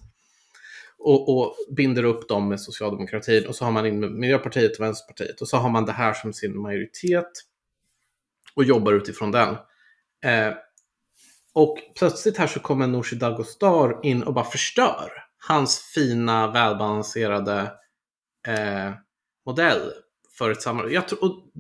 och, 0.99 1.39
och 1.39 1.57
binder 1.77 2.05
upp 2.05 2.29
dem 2.29 2.49
med 2.49 2.61
socialdemokratin 2.61 3.47
och 3.47 3.57
så 3.57 3.65
har 3.65 3.73
man 3.73 3.87
in 3.87 4.21
Miljöpartiet 4.21 4.79
och 4.79 4.85
Vänsterpartiet 4.85 5.41
och 5.41 5.49
så 5.49 5.57
har 5.57 5.71
man 5.71 5.85
det 5.85 5.93
här 5.93 6.13
som 6.13 6.33
sin 6.33 6.61
majoritet 6.61 7.31
och 8.55 8.65
jobbar 8.65 8.93
utifrån 8.93 9.31
den. 9.31 9.57
Eh, 10.25 10.55
och 11.53 11.79
plötsligt 11.99 12.37
här 12.37 12.47
så 12.47 12.61
kommer 12.61 12.87
Nooshi 12.87 13.17
Dadgostar 13.17 14.01
in 14.03 14.23
och 14.23 14.35
bara 14.35 14.45
förstör 14.45 15.13
hans 15.49 15.79
fina, 15.95 16.51
välbalanserade 16.51 17.73
eh, 18.47 18.93
modell 19.47 19.93
för 20.39 20.51
ett 20.51 20.63
samarbete. 20.63 20.95
Jag 20.95 21.09
tror, 21.09 21.25
och 21.25 21.51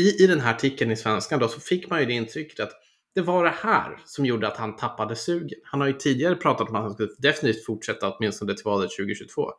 i, 0.00 0.24
I 0.24 0.26
den 0.26 0.40
här 0.40 0.54
artikeln 0.54 0.90
i 0.90 0.96
Svenskan 0.96 1.40
då 1.40 1.48
så 1.48 1.60
fick 1.60 1.90
man 1.90 2.00
ju 2.00 2.06
det 2.06 2.12
intrycket 2.12 2.60
att 2.60 2.72
det 3.14 3.20
var 3.20 3.44
det 3.44 3.54
här 3.60 4.02
som 4.04 4.26
gjorde 4.26 4.48
att 4.48 4.56
han 4.56 4.76
tappade 4.76 5.16
sugen. 5.16 5.58
Han 5.64 5.80
har 5.80 5.88
ju 5.88 5.92
tidigare 5.92 6.34
pratat 6.34 6.68
om 6.68 6.76
att 6.76 6.82
han 6.82 6.92
skulle 6.94 7.08
definitivt 7.18 7.64
fortsätta 7.66 8.12
åtminstone 8.12 8.54
till 8.54 8.64
valet 8.64 8.90
2022. 8.90 9.50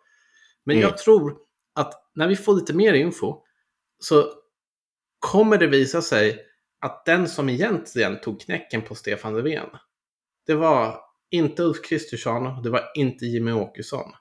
Men 0.64 0.76
Mm. 0.78 0.90
jag 0.90 0.98
tror 0.98 1.38
att 1.76 1.94
när 2.16 2.28
vi 2.28 2.36
får 2.36 2.54
lite 2.54 2.74
mer 2.74 2.94
info 2.94 3.42
så 4.00 4.34
kommer 5.20 5.58
det 5.58 5.68
visa 5.68 6.02
sig 6.02 6.46
att 6.82 7.06
den 7.06 7.28
som 7.28 7.50
egentligen 7.50 8.22
tog 8.22 8.42
knäcken 8.42 8.82
på 8.82 8.96
Stefan 8.96 9.34
Löfven, 9.36 9.70
det 10.46 10.56
var 10.56 11.00
inte 11.32 11.64
Ulf 11.64 11.82
Kristersson 11.82 12.64
det 12.64 12.70
var 12.70 12.92
inte 12.96 13.26
Jimmy 13.26 13.52
Åkesson, 13.52 14.12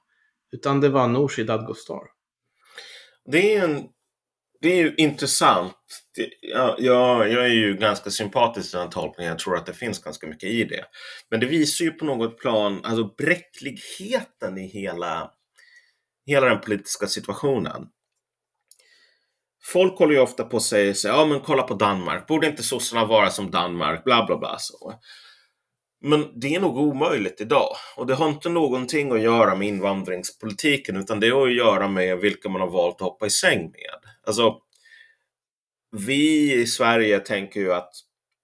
utan 0.51 0.81
det 0.81 0.89
var 0.89 1.07
Nooshi 1.07 1.43
Dadgostar 1.43 2.01
det 3.25 3.55
är, 3.55 3.63
en, 3.63 3.87
det 4.61 4.69
är 4.69 4.75
ju 4.75 4.95
intressant. 4.97 5.75
Det, 6.15 6.29
ja, 6.41 6.75
jag, 6.79 7.31
jag 7.31 7.45
är 7.45 7.53
ju 7.53 7.77
ganska 7.77 8.09
sympatisk 8.09 8.69
till 8.69 8.79
den 8.79 8.89
tolkningen. 8.89 9.29
Jag 9.31 9.39
tror 9.39 9.57
att 9.57 9.65
det 9.65 9.73
finns 9.73 9.99
ganska 9.99 10.27
mycket 10.27 10.49
i 10.49 10.63
det. 10.63 10.85
Men 11.29 11.39
det 11.39 11.45
visar 11.45 11.85
ju 11.85 11.91
på 11.91 12.05
något 12.05 12.39
plan 12.39 12.81
alltså 12.83 13.15
bräckligheten 13.17 14.57
i 14.57 14.67
hela, 14.67 15.31
hela 16.25 16.45
den 16.45 16.61
politiska 16.61 17.07
situationen. 17.07 17.87
Folk 19.63 19.99
håller 19.99 20.13
ju 20.13 20.19
ofta 20.19 20.43
på 20.43 20.55
och 20.55 20.63
säger 20.63 20.93
så 20.93 21.07
ja 21.07 21.25
men 21.25 21.39
kolla 21.39 21.63
på 21.63 21.73
Danmark, 21.73 22.27
borde 22.27 22.47
inte 22.47 22.63
sossarna 22.63 23.05
vara 23.05 23.29
som 23.29 23.51
Danmark, 23.51 24.03
bla 24.03 24.25
bla 24.25 24.37
bla. 24.37 24.55
Så. 24.59 24.93
Men 26.01 26.39
det 26.39 26.55
är 26.55 26.59
nog 26.59 26.77
omöjligt 26.77 27.41
idag. 27.41 27.75
Och 27.95 28.07
det 28.07 28.15
har 28.15 28.29
inte 28.29 28.49
någonting 28.49 29.11
att 29.11 29.21
göra 29.21 29.55
med 29.55 29.67
invandringspolitiken, 29.67 30.97
utan 30.97 31.19
det 31.19 31.29
har 31.29 31.47
att 31.47 31.55
göra 31.55 31.87
med 31.87 32.17
vilka 32.17 32.49
man 32.49 32.61
har 32.61 32.69
valt 32.69 32.95
att 32.95 33.01
hoppa 33.01 33.25
i 33.25 33.29
säng 33.29 33.61
med. 33.61 34.11
Alltså, 34.27 34.57
vi 35.91 36.53
i 36.53 36.67
Sverige 36.67 37.19
tänker 37.19 37.59
ju 37.59 37.73
att 37.73 37.91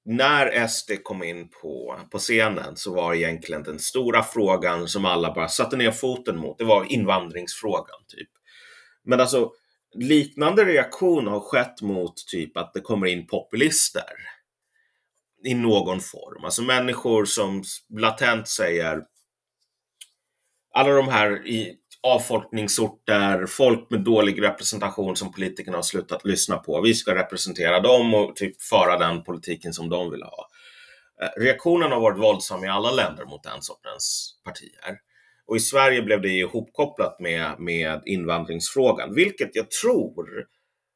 när 0.06 0.68
SD 0.68 0.92
kom 1.04 1.24
in 1.24 1.50
på, 1.50 2.00
på 2.12 2.20
scenen 2.20 2.76
så 2.76 2.94
var 2.94 3.14
egentligen 3.14 3.64
den 3.64 3.80
stora 3.80 4.24
frågan 4.24 4.88
som 4.88 5.06
alla 5.06 5.34
bara 5.34 5.48
satte 5.48 5.78
ner 5.78 5.92
foten 5.92 6.38
mot, 6.38 6.58
det 6.58 6.64
var 6.64 6.92
invandringsfrågan 6.92 8.00
typ. 8.08 8.30
Men 9.04 9.20
alltså 9.20 9.52
liknande 9.96 10.66
reaktion 10.66 11.28
har 11.28 11.40
skett 11.40 11.82
mot 11.82 12.28
typ 12.28 12.58
att 12.58 12.74
det 12.74 12.82
kommer 12.82 13.08
in 13.08 13.28
populister 13.28 14.35
i 15.46 15.54
någon 15.54 16.00
form. 16.02 16.44
Alltså 16.46 16.62
människor 16.62 17.26
som 17.26 17.64
latent 18.00 18.48
säger 18.48 19.04
alla 20.74 20.90
de 20.90 21.08
här 21.08 21.48
i 21.48 21.76
avfolkningsorter, 22.04 23.46
folk 23.46 23.90
med 23.90 24.00
dålig 24.00 24.42
representation 24.42 25.16
som 25.16 25.32
politikerna 25.32 25.78
har 25.78 25.84
slutat 25.84 26.26
lyssna 26.26 26.58
på. 26.58 26.82
Vi 26.82 26.94
ska 26.94 27.16
representera 27.16 27.80
dem 27.80 28.14
och 28.14 28.36
typ 28.36 28.62
föra 28.62 28.98
den 28.98 29.24
politiken 29.24 29.74
som 29.74 29.90
de 29.90 30.12
vill 30.12 30.24
ha. 30.24 30.50
Eh, 31.22 31.42
reaktionen 31.42 31.92
har 31.92 32.00
varit 32.00 32.20
våldsam 32.20 32.64
i 32.64 32.68
alla 32.68 32.92
länder 32.92 33.26
mot 33.26 33.44
den 33.44 33.62
sortens 33.62 34.36
partier. 34.44 35.00
Och 35.48 35.56
i 35.56 35.60
Sverige 35.60 36.02
blev 36.02 36.22
det 36.22 36.30
ihopkopplat 36.30 37.20
med, 37.20 37.60
med 37.60 38.02
invandringsfrågan, 38.06 39.16
vilket 39.16 39.56
jag 39.56 39.72
tror 39.72 40.46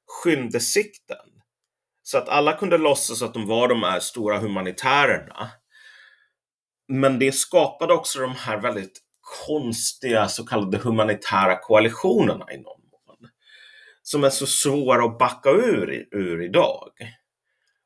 skymde 0.08 0.60
sikten. 0.60 1.29
Så 2.12 2.18
att 2.18 2.30
alla 2.30 2.54
kunde 2.54 2.78
låtsas 2.78 3.22
att 3.22 3.34
de 3.34 3.48
var 3.48 3.68
de 3.68 3.84
här 3.84 4.00
stora 4.00 4.38
humanitärerna. 4.38 5.50
Men 6.88 7.20
det 7.20 7.32
skapade 7.32 7.94
också 7.94 8.20
de 8.20 8.36
här 8.36 8.58
väldigt 8.58 9.02
konstiga 9.46 10.28
så 10.28 10.46
kallade 10.46 10.78
humanitära 10.78 11.56
koalitionerna 11.56 12.54
i 12.54 12.58
någon 12.58 12.82
mån. 12.92 13.30
Som 14.02 14.24
är 14.24 14.30
så 14.30 14.46
svåra 14.46 15.06
att 15.06 15.20
backa 15.20 15.50
ur, 15.50 16.08
ur 16.12 16.44
idag. 16.44 16.90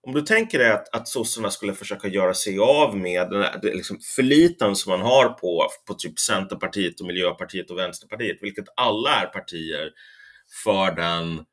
Om 0.07 0.13
du 0.13 0.21
tänker 0.21 0.59
dig 0.59 0.71
att, 0.71 0.95
att 0.95 1.07
sossarna 1.07 1.49
skulle 1.49 1.73
försöka 1.73 2.07
göra 2.07 2.33
sig 2.33 2.59
av 2.59 2.97
med 2.97 3.29
den 3.29 3.43
här, 3.43 3.59
liksom 3.61 3.99
förlitan 4.15 4.75
som 4.75 4.89
man 4.89 5.01
har 5.01 5.29
på, 5.29 5.67
på 5.87 5.93
typ 5.93 6.19
Centerpartiet 6.19 6.99
och 6.99 7.07
Miljöpartiet 7.07 7.71
och 7.71 7.77
Vänsterpartiet, 7.77 8.37
vilket 8.41 8.65
alla 8.75 9.21
är 9.21 9.25
partier 9.25 9.91
för 10.63 10.91
den 10.95 11.45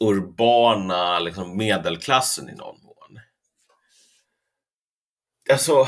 urbana 0.00 1.18
liksom, 1.18 1.56
medelklassen 1.56 2.48
i 2.48 2.52
någon 2.52 2.76
mån. 2.82 3.20
Alltså, 5.50 5.86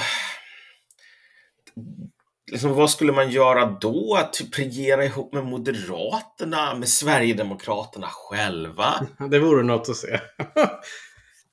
liksom, 2.52 2.74
vad 2.74 2.90
skulle 2.90 3.12
man 3.12 3.30
göra 3.30 3.66
då? 3.66 4.28
Typ 4.32 4.58
regera 4.58 5.04
ihop 5.04 5.34
med 5.34 5.44
Moderaterna, 5.44 6.74
med 6.74 6.88
Sverigedemokraterna 6.88 8.08
själva? 8.10 9.06
Det 9.30 9.38
vore 9.38 9.62
något 9.62 9.88
att 9.88 9.96
se. 9.96 10.20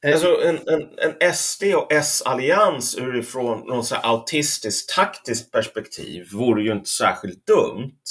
alltså 0.14 0.42
en, 0.42 0.56
en, 0.56 0.90
en 0.98 1.34
SD 1.34 1.64
och 1.64 1.92
S-allians 1.92 2.96
utifrån 2.96 3.68
något 3.68 3.86
så 3.88 3.96
autistiskt 3.96 4.96
taktiskt 4.96 5.52
perspektiv 5.52 6.30
vore 6.32 6.64
ju 6.64 6.72
inte 6.72 6.90
särskilt 6.90 7.48
dumt. 7.48 8.02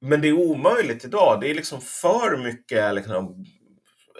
Men 0.00 0.20
det 0.20 0.28
är 0.28 0.32
omöjligt 0.32 1.04
idag. 1.04 1.40
Det 1.40 1.50
är 1.50 1.54
liksom 1.54 1.80
för 1.80 2.36
mycket 2.36 2.94
liksom, 2.94 3.44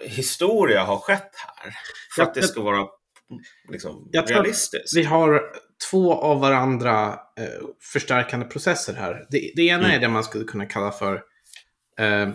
historia 0.03 0.83
har 0.83 0.97
skett 0.97 1.31
här. 1.35 1.73
För 2.15 2.23
att 2.23 2.33
det 2.33 2.43
ska 2.43 2.61
vara 2.61 2.87
liksom, 3.69 4.09
realistiskt. 4.13 4.97
Vi 4.97 5.03
har 5.03 5.41
två 5.89 6.13
av 6.13 6.39
varandra 6.39 7.19
eh, 7.39 7.67
förstärkande 7.93 8.45
processer 8.45 8.93
här. 8.93 9.27
Det, 9.29 9.51
det 9.55 9.61
ena 9.61 9.83
mm. 9.83 9.91
är 9.91 9.99
det 9.99 10.09
man 10.09 10.23
skulle 10.23 10.43
kunna 10.43 10.65
kalla 10.65 10.91
för 10.91 11.23
eh, 11.99 12.29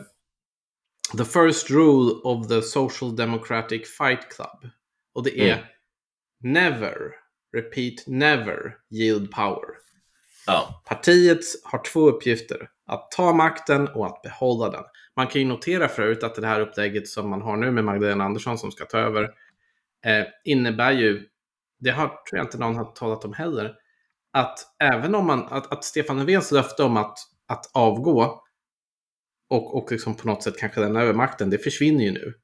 The 1.18 1.24
first 1.24 1.70
rule 1.70 2.12
of 2.24 2.48
the 2.48 2.62
Social 2.62 3.16
Democratic 3.16 3.96
Fight 3.98 4.28
Club. 4.28 4.70
Och 5.14 5.24
det 5.24 5.40
är 5.40 5.52
mm. 5.52 5.64
Never, 6.40 6.96
repeat 7.56 8.06
never, 8.06 8.74
yield 8.90 9.30
power. 9.30 9.68
Ja. 10.46 10.82
Partiet 10.86 11.40
har 11.64 11.84
två 11.84 12.08
uppgifter. 12.08 12.68
Att 12.86 13.10
ta 13.10 13.32
makten 13.32 13.88
och 13.88 14.06
att 14.06 14.22
behålla 14.22 14.70
den. 14.70 14.84
Man 15.16 15.26
kan 15.26 15.40
ju 15.40 15.48
notera 15.48 15.88
förut 15.88 16.22
att 16.22 16.34
det 16.34 16.46
här 16.46 16.60
upplägget 16.60 17.08
som 17.08 17.30
man 17.30 17.42
har 17.42 17.56
nu 17.56 17.70
med 17.70 17.84
Magdalena 17.84 18.24
Andersson 18.24 18.58
som 18.58 18.72
ska 18.72 18.84
ta 18.84 18.98
över 18.98 19.22
eh, 20.04 20.26
innebär 20.44 20.92
ju 20.92 21.28
det 21.78 21.90
har, 21.90 22.06
tror 22.06 22.38
jag 22.38 22.44
inte 22.44 22.58
någon 22.58 22.76
har 22.76 22.84
talat 22.84 23.24
om 23.24 23.32
heller, 23.32 23.74
att 24.32 24.58
även 24.78 25.14
om 25.14 25.26
man, 25.26 25.46
att, 25.48 25.72
att 25.72 25.84
Stefan 25.84 26.18
Löfvens 26.18 26.52
löfte 26.52 26.82
om 26.82 26.96
att, 26.96 27.18
att 27.46 27.70
avgå 27.74 28.42
och, 29.50 29.76
och 29.76 29.92
liksom 29.92 30.14
på 30.14 30.26
något 30.26 30.42
sätt 30.42 30.58
kanske 30.58 30.80
lämna 30.80 31.02
över 31.02 31.14
makten, 31.14 31.50
det 31.50 31.58
försvinner 31.58 32.04
ju 32.04 32.10
nu. 32.10 32.34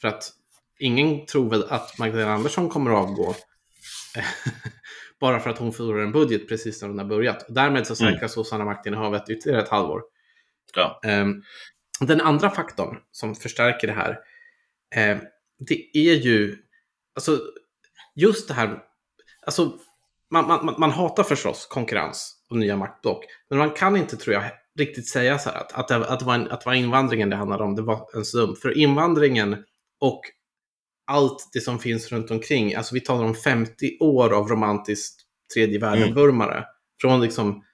För 0.00 0.08
att 0.08 0.30
ingen 0.78 1.26
tror 1.26 1.50
väl 1.50 1.64
att 1.68 1.98
Magdalena 1.98 2.32
Andersson 2.32 2.68
kommer 2.68 2.90
att 2.90 2.96
avgå 2.96 3.34
bara 5.22 5.40
för 5.40 5.50
att 5.50 5.58
hon 5.58 5.72
förlorar 5.72 6.02
en 6.02 6.12
budget 6.12 6.48
precis 6.48 6.82
när 6.82 6.88
hon 6.88 6.98
har 6.98 7.06
börjat. 7.06 7.42
Och 7.48 7.54
därmed 7.54 7.86
så 7.86 7.96
säkrar 7.96 8.16
mm. 8.16 8.28
sossarna 8.28 8.64
maktinnehavet 8.64 9.28
ytterligare 9.28 9.62
ett 9.62 9.68
halvår. 9.68 10.02
Ja. 10.74 11.00
Um, 11.04 11.42
den 12.00 12.20
andra 12.20 12.50
faktorn 12.50 12.96
som 13.10 13.34
förstärker 13.34 13.86
det 13.86 13.92
här, 13.92 14.10
um, 15.12 15.20
det 15.58 15.96
är 15.96 16.14
ju, 16.14 16.56
alltså 17.14 17.40
just 18.14 18.48
det 18.48 18.54
här, 18.54 18.78
alltså 19.46 19.78
man, 20.30 20.46
man, 20.46 20.74
man 20.78 20.90
hatar 20.90 21.22
förstås 21.22 21.66
konkurrens 21.66 22.36
och 22.50 22.56
nya 22.56 22.76
maktblock, 22.76 23.24
men 23.50 23.58
man 23.58 23.70
kan 23.70 23.96
inte, 23.96 24.16
tror 24.16 24.34
jag, 24.34 24.44
riktigt 24.78 25.08
säga 25.08 25.38
så 25.38 25.50
här 25.50 25.56
att, 25.56 25.72
att, 25.72 25.88
det, 25.88 25.96
att, 25.96 26.18
det 26.18 26.24
var 26.24 26.34
en, 26.34 26.50
att 26.50 26.60
det 26.60 26.66
var 26.66 26.74
invandringen 26.74 27.30
det 27.30 27.36
handlade 27.36 27.64
om, 27.64 27.76
det 27.76 27.82
var 27.82 28.08
en 28.14 28.24
slump. 28.24 28.58
För 28.58 28.78
invandringen 28.78 29.64
och 30.00 30.20
allt 31.12 31.48
det 31.52 31.60
som 31.60 31.78
finns 31.78 32.12
runt 32.12 32.30
omkring, 32.30 32.74
alltså 32.74 32.94
vi 32.94 33.00
talar 33.00 33.24
om 33.24 33.34
50 33.34 33.98
år 34.00 34.32
av 34.32 34.48
romantiskt 34.48 35.22
tredje 35.54 35.78
världen-vurmare, 35.78 36.54
mm. 36.54 36.64
från 37.00 37.20
liksom, 37.20 37.64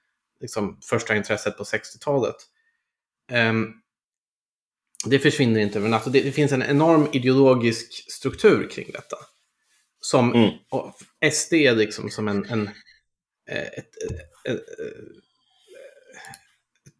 liksom 0.41 0.79
första 0.89 1.15
intresset 1.15 1.57
på 1.57 1.63
60-talet. 1.63 2.35
Um, 3.31 3.37
ehm, 3.37 3.73
det 5.05 5.19
försvinner 5.19 5.59
inte 5.59 5.79
över 5.79 5.89
natt. 5.89 6.13
Det, 6.13 6.21
det 6.21 6.31
finns 6.31 6.51
en 6.51 6.63
enorm 6.63 7.07
ideologisk 7.11 8.11
struktur 8.11 8.69
kring 8.69 8.91
detta. 8.93 9.17
Som 10.01 10.33
mm. 10.33 10.51
SD 11.31 11.53
liksom 11.53 12.09
som 12.09 12.27
en, 12.27 12.45
en 12.45 12.67
eh, 13.49 13.67
ett, 13.67 13.77
ett, 13.77 14.19
ett, 14.49 14.65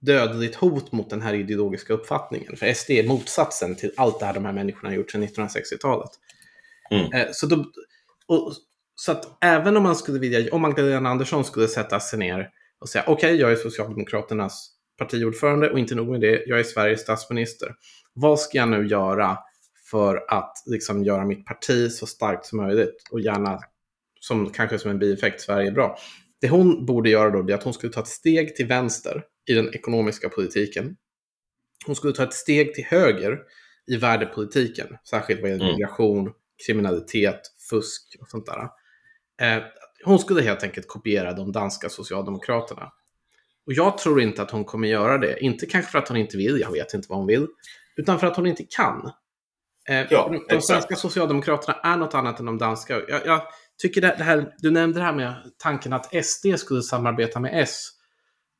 dödligt 0.01 0.55
hot 0.55 0.91
mot 0.91 1.09
den 1.09 1.21
här 1.21 1.33
ideologiska 1.33 1.93
uppfattningen. 1.93 2.57
För 2.57 2.73
SD 2.73 2.89
är 2.89 3.07
motsatsen 3.07 3.75
till 3.75 3.91
allt 3.97 4.19
det 4.19 4.25
här 4.25 4.33
de 4.33 4.45
här 4.45 4.53
människorna 4.53 4.89
har 4.89 4.95
gjort 4.95 5.11
sedan 5.11 5.27
1960-talet. 5.27 6.11
Mm. 6.91 7.13
Eh, 7.13 7.27
så, 7.31 7.45
då, 7.45 7.65
och, 8.27 8.53
så 8.95 9.11
att 9.11 9.37
även 9.41 9.77
om 9.77 9.83
man 9.83 9.95
skulle 9.95 10.19
vilja, 10.19 10.53
om 10.53 10.61
Magdalena 10.61 11.09
Andersson 11.09 11.45
skulle 11.45 11.67
sätta 11.67 11.99
sig 11.99 12.19
ner 12.19 12.49
och 12.79 12.89
säga 12.89 13.03
okej, 13.07 13.13
okay, 13.13 13.35
jag 13.35 13.51
är 13.51 13.55
Socialdemokraternas 13.55 14.71
partiordförande 14.97 15.69
och 15.69 15.79
inte 15.79 15.95
nog 15.95 16.07
med 16.07 16.21
det, 16.21 16.43
jag 16.45 16.59
är 16.59 16.63
Sveriges 16.63 17.01
statsminister. 17.01 17.75
Vad 18.13 18.39
ska 18.39 18.57
jag 18.57 18.69
nu 18.69 18.87
göra 18.87 19.37
för 19.91 20.25
att 20.27 20.63
liksom 20.65 21.03
göra 21.03 21.25
mitt 21.25 21.45
parti 21.45 21.91
så 21.91 22.05
starkt 22.05 22.45
som 22.45 22.57
möjligt 22.57 23.03
och 23.11 23.21
gärna 23.21 23.59
som 24.19 24.49
kanske 24.49 24.79
som 24.79 24.91
en 24.91 24.99
bieffekt 24.99 25.41
Sverige 25.41 25.67
är 25.67 25.71
bra. 25.71 25.97
Det 26.41 26.49
hon 26.49 26.85
borde 26.85 27.09
göra 27.09 27.29
då 27.29 27.49
är 27.49 27.53
att 27.53 27.63
hon 27.63 27.73
skulle 27.73 27.93
ta 27.93 28.01
ett 28.01 28.07
steg 28.07 28.55
till 28.55 28.67
vänster 28.67 29.23
i 29.49 29.53
den 29.53 29.73
ekonomiska 29.73 30.29
politiken. 30.29 30.95
Hon 31.85 31.95
skulle 31.95 32.13
ta 32.13 32.23
ett 32.23 32.33
steg 32.33 32.73
till 32.73 32.83
höger 32.83 33.39
i 33.87 33.97
värdepolitiken, 33.97 34.87
särskilt 35.09 35.41
vad 35.41 35.49
gäller 35.49 35.65
mm. 35.65 35.75
migration, 35.75 36.31
kriminalitet, 36.67 37.41
fusk 37.69 38.17
och 38.21 38.29
sånt 38.29 38.45
där. 38.45 38.69
Eh, 39.41 39.63
hon 40.03 40.19
skulle 40.19 40.41
helt 40.41 40.63
enkelt 40.63 40.87
kopiera 40.87 41.33
de 41.33 41.51
danska 41.51 41.89
socialdemokraterna. 41.89 42.91
Och 43.65 43.73
jag 43.73 43.97
tror 43.97 44.21
inte 44.21 44.41
att 44.41 44.51
hon 44.51 44.65
kommer 44.65 44.87
göra 44.87 45.17
det. 45.17 45.39
Inte 45.39 45.65
kanske 45.65 45.91
för 45.91 45.99
att 45.99 46.07
hon 46.07 46.17
inte 46.17 46.37
vill, 46.37 46.59
jag 46.59 46.71
vet 46.71 46.93
inte 46.93 47.07
vad 47.09 47.17
hon 47.17 47.27
vill, 47.27 47.47
utan 47.97 48.19
för 48.19 48.27
att 48.27 48.35
hon 48.35 48.47
inte 48.47 48.63
kan. 48.69 49.11
Eh, 49.89 50.07
ja, 50.09 50.29
de 50.31 50.35
exakt. 50.35 50.65
svenska 50.65 50.95
socialdemokraterna 50.95 51.77
är 51.83 51.97
något 51.97 52.13
annat 52.13 52.39
än 52.39 52.45
de 52.45 52.57
danska. 52.57 53.01
Jag, 53.07 53.25
jag 53.25 53.41
tycker 53.81 54.01
det, 54.01 54.15
det, 54.17 54.23
här, 54.23 54.53
du 54.57 54.71
nämnde 54.71 54.99
det 54.99 55.05
här 55.05 55.13
med 55.13 55.33
tanken 55.57 55.93
att 55.93 56.25
SD 56.25 56.45
skulle 56.57 56.81
samarbeta 56.81 57.39
med 57.39 57.63
S. 57.63 57.89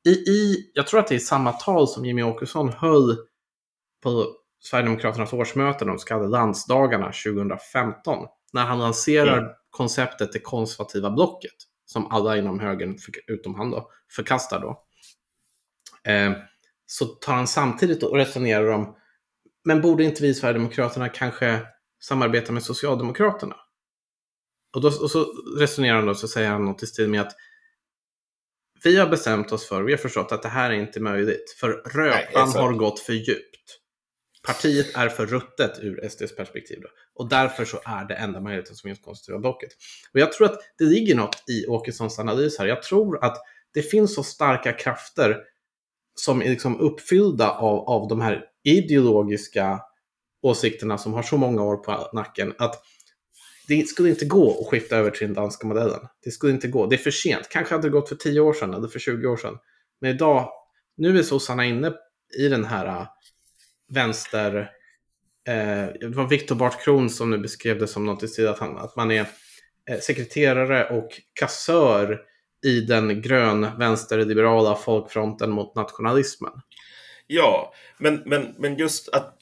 I, 0.06 0.10
i, 0.10 0.72
jag 0.74 0.88
tror 0.88 1.00
att 1.00 1.08
det 1.08 1.15
är 1.15 1.20
samma 1.20 1.51
tal 1.51 1.88
som 1.88 2.06
Jimmy 2.06 2.24
Åkesson 2.24 2.70
höll 2.70 3.18
på 4.03 4.36
Sverigedemokraternas 4.60 5.34
årsmöte, 5.34 5.86
de 5.86 6.00
så 6.00 6.08
kallade 6.08 6.30
landsdagarna 6.30 7.06
2015. 7.06 8.28
När 8.54 8.66
han 8.66 8.80
lanserar 8.80 9.38
mm. 9.38 9.51
konceptet 9.70 10.34
det 10.34 10.39
konservativa 10.39 11.12
blocket, 11.12 11.56
som 11.86 12.12
alla 12.12 12.38
inom 12.38 12.60
högern, 12.60 12.98
utom 13.28 13.56
han 13.56 13.72
då, 13.72 13.92
förkastar 14.16 14.60
då. 14.60 14.84
Eh, 16.12 16.32
så 16.86 17.06
tar 17.06 17.34
han 17.34 17.48
samtidigt 17.48 18.04
och 18.04 18.16
resonerar 18.16 18.68
om 18.70 18.96
men 19.66 19.82
borde 19.82 20.04
inte 20.04 20.22
vi 20.22 20.34
Sverigedemokraterna 20.34 21.10
kanske 21.10 21.62
samarbeta 22.01 22.51
med 22.51 22.63
Socialdemokraterna? 22.63 23.56
Och, 24.75 24.82
då, 24.82 24.88
och 24.88 25.12
så 25.12 25.25
resonerar 25.60 25.96
han 25.96 26.06
då, 26.06 26.16
så 26.16 26.28
säger 26.28 26.50
han 26.50 26.66
något 26.66 26.84
i 26.84 26.88
stil 26.88 27.10
med 27.10 27.22
att 27.22 27.36
vi 28.84 28.98
har 28.98 29.08
bestämt 29.08 29.51
oss 29.51 29.68
för, 29.68 29.84
vi 29.84 29.92
har 29.92 29.98
förstått 29.98 30.32
att 30.32 30.44
det 30.44 30.50
här 30.50 30.70
är 30.70 30.74
inte 30.74 31.00
möjligt, 31.00 31.56
för 31.60 31.70
rötan 31.70 32.50
har 32.50 32.74
gått 32.74 33.00
för 33.00 33.13
djupt 33.13 33.78
partiet 34.50 34.96
är 34.96 35.10
för 35.10 35.25
ruttet 35.25 35.79
ur 35.82 36.10
SDs 36.10 36.36
perspektiv. 36.36 36.79
Då. 36.82 36.88
Och 37.15 37.29
därför 37.29 37.65
så 37.65 37.79
är 37.86 38.06
det 38.06 38.13
enda 38.13 38.41
möjligheten 38.41 38.75
som 38.75 38.88
finns 38.88 39.00
konstituera 39.00 39.39
blocket. 39.39 39.70
Och 40.13 40.20
jag 40.20 40.32
tror 40.32 40.48
att 40.48 40.60
det 40.77 40.84
ligger 40.84 41.15
något 41.15 41.44
i 41.50 41.68
Åkessons 41.68 42.20
analys 42.20 42.60
här. 42.60 42.65
Jag 42.65 42.84
tror 42.84 43.24
att 43.24 43.38
det 43.74 43.82
finns 43.82 44.15
så 44.15 44.24
starka 44.24 44.74
krafter 44.74 45.38
som 46.15 46.41
är 46.41 46.50
liksom 46.50 46.79
uppfyllda 46.79 47.50
av, 47.50 47.79
av 47.79 48.08
de 48.08 48.22
här 48.22 48.46
ideologiska 48.63 49.82
åsikterna 50.41 50.98
som 50.98 51.13
har 51.13 51.24
så 51.24 51.38
många 51.38 51.63
år 51.63 51.77
på 51.77 52.10
nacken 52.13 52.53
att 52.58 52.84
det 53.68 53.88
skulle 53.88 54.10
inte 54.10 54.25
gå 54.25 54.62
att 54.62 54.68
skifta 54.68 54.98
över 54.98 55.12
till 55.12 55.27
den 55.27 55.34
danska 55.34 55.68
modellen. 55.68 56.00
Det 56.24 56.32
skulle 56.32 56.53
inte 56.53 56.68
gå. 56.68 56.86
Det 56.86 56.96
är 56.96 56.98
för 56.98 57.12
sent. 57.12 57.50
Kanske 57.50 57.74
hade 57.75 57.88
det 57.88 57.91
gått 57.91 58.10
för 58.10 58.15
10 58.15 58.39
år 58.39 58.53
sedan 58.53 58.74
eller 58.74 58.88
för 58.88 59.00
20 59.00 59.27
år 59.27 59.38
sedan. 59.38 59.58
Men 60.01 60.12
idag, 60.12 60.50
nu 60.98 61.20
är 61.20 61.24
sossarna 61.24 61.65
inne 61.65 61.94
i 62.38 62.48
den 62.48 62.65
här 62.65 63.08
vänster... 63.89 64.72
Eh, 65.48 65.88
det 66.00 66.08
var 66.15 66.27
Viktor 66.27 66.55
Bart 66.55 66.84
Kron 66.84 67.10
som 67.10 67.31
nu 67.31 67.38
beskrev 67.38 67.79
det 67.79 67.88
som 67.88 68.05
något 68.05 68.24
i 68.24 68.27
stil 68.27 68.48
att, 68.48 68.60
han, 68.60 68.77
att 68.77 68.96
man 68.96 69.12
är 69.12 69.25
eh, 69.89 70.00
sekreterare 70.00 70.89
och 70.89 71.10
kassör 71.34 72.22
i 72.65 72.81
den 72.81 73.22
grön 73.22 73.67
vänsterliberala 73.79 74.75
folkfronten 74.75 75.51
mot 75.51 75.75
nationalismen. 75.75 76.51
Ja, 77.27 77.74
men, 77.98 78.22
men, 78.25 78.55
men 78.58 78.77
just 78.77 79.10
att 79.10 79.36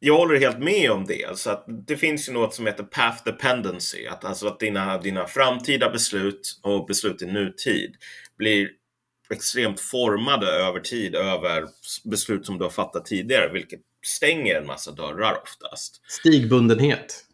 jag 0.00 0.16
håller 0.16 0.40
helt 0.40 0.58
med 0.58 0.90
om 0.90 1.04
det. 1.06 1.24
Alltså 1.24 1.50
att 1.50 1.64
det 1.86 1.96
finns 1.96 2.28
ju 2.28 2.32
något 2.32 2.54
som 2.54 2.66
heter 2.66 2.84
path 2.84 3.24
dependency. 3.24 4.06
Att, 4.06 4.24
alltså 4.24 4.46
att 4.46 4.60
dina, 4.60 4.98
dina 4.98 5.26
framtida 5.26 5.90
beslut 5.90 6.60
och 6.62 6.86
beslut 6.86 7.22
i 7.22 7.26
nutid 7.26 7.96
blir 8.36 8.68
extremt 9.30 9.80
formade 9.80 10.46
över 10.46 10.80
tid 10.80 11.14
över 11.14 11.64
beslut 12.04 12.46
som 12.46 12.58
du 12.58 12.64
har 12.64 12.70
fattat 12.70 13.06
tidigare, 13.06 13.52
vilket 13.52 13.80
stänger 14.06 14.54
en 14.54 14.66
massa 14.66 14.92
dörrar 14.92 15.42
oftast. 15.42 16.00
Stigbundenhet. 16.08 17.24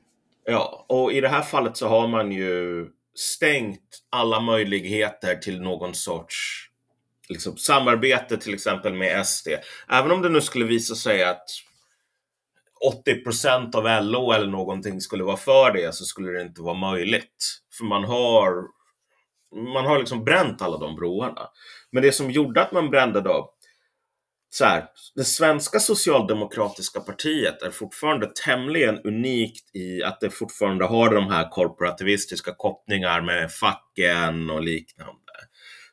Ja, 0.45 0.87
och 0.89 1.13
i 1.13 1.21
det 1.21 1.29
här 1.29 1.43
fallet 1.43 1.77
så 1.77 1.89
har 1.89 2.09
man 2.09 2.33
ju 2.33 2.87
stängt 3.15 4.03
alla 4.11 4.41
möjligheter 4.41 5.37
till 5.37 5.61
någon 5.61 5.95
sorts 5.95 6.69
liksom, 7.29 7.57
samarbete 7.57 8.37
till 8.37 8.55
exempel 8.55 8.95
med 8.95 9.27
SD. 9.27 9.49
Även 9.89 10.11
om 10.11 10.23
det 10.23 10.29
nu 10.29 10.41
skulle 10.41 10.65
visa 10.65 10.95
sig 10.95 11.25
att 11.25 11.49
80% 13.07 13.77
av 13.77 14.05
LO 14.05 14.33
eller 14.33 14.47
någonting 14.47 15.01
skulle 15.01 15.25
vara 15.25 15.37
för 15.37 15.73
det 15.73 15.95
så 15.95 16.05
skulle 16.05 16.33
det 16.33 16.43
inte 16.43 16.63
vara 16.63 16.75
möjligt. 16.75 17.61
För 17.79 17.85
man 17.85 18.05
har, 18.05 18.65
man 19.55 19.87
har 19.87 19.99
liksom 19.99 20.25
bränt 20.25 20.63
alla 20.63 20.79
de 20.79 20.97
broarna. 20.97 21.49
Men 21.93 22.03
det 22.03 22.13
som 22.13 22.31
gjorde 22.31 22.63
att 22.63 22.73
man 22.73 22.91
brände 22.91 23.21
då, 23.21 23.51
så 24.51 24.65
här, 24.65 24.85
det 25.15 25.25
svenska 25.25 25.81
socialdemokratiska 25.81 27.01
partiet 27.01 27.63
är 27.63 27.71
fortfarande 27.71 28.31
tämligen 28.45 28.99
unikt 28.99 29.77
i 29.77 30.03
att 30.03 30.21
det 30.21 30.31
fortfarande 30.31 30.85
har 30.85 31.15
de 31.15 31.31
här 31.31 31.49
korporativistiska 31.51 32.55
kopplingar 32.57 33.21
med 33.21 33.53
facken 33.53 34.51
och 34.51 34.63
liknande. 34.63 35.15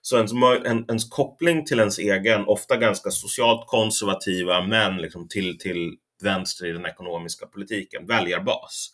Så 0.02 0.18
ens, 0.18 0.32
en, 0.66 0.86
ens 0.90 1.10
koppling 1.10 1.66
till 1.66 1.80
ens 1.80 2.00
egen, 2.00 2.46
ofta 2.46 2.78
ganska 2.78 3.12
socialt 3.12 3.68
konservativa, 3.68 4.62
men 4.62 4.98
liksom 4.98 5.28
till, 5.28 5.58
till 5.58 5.96
vänster 6.24 6.66
i 6.66 6.72
den 6.72 6.86
ekonomiska 6.86 7.46
politiken, 7.46 8.08
väljarbas. 8.08 8.92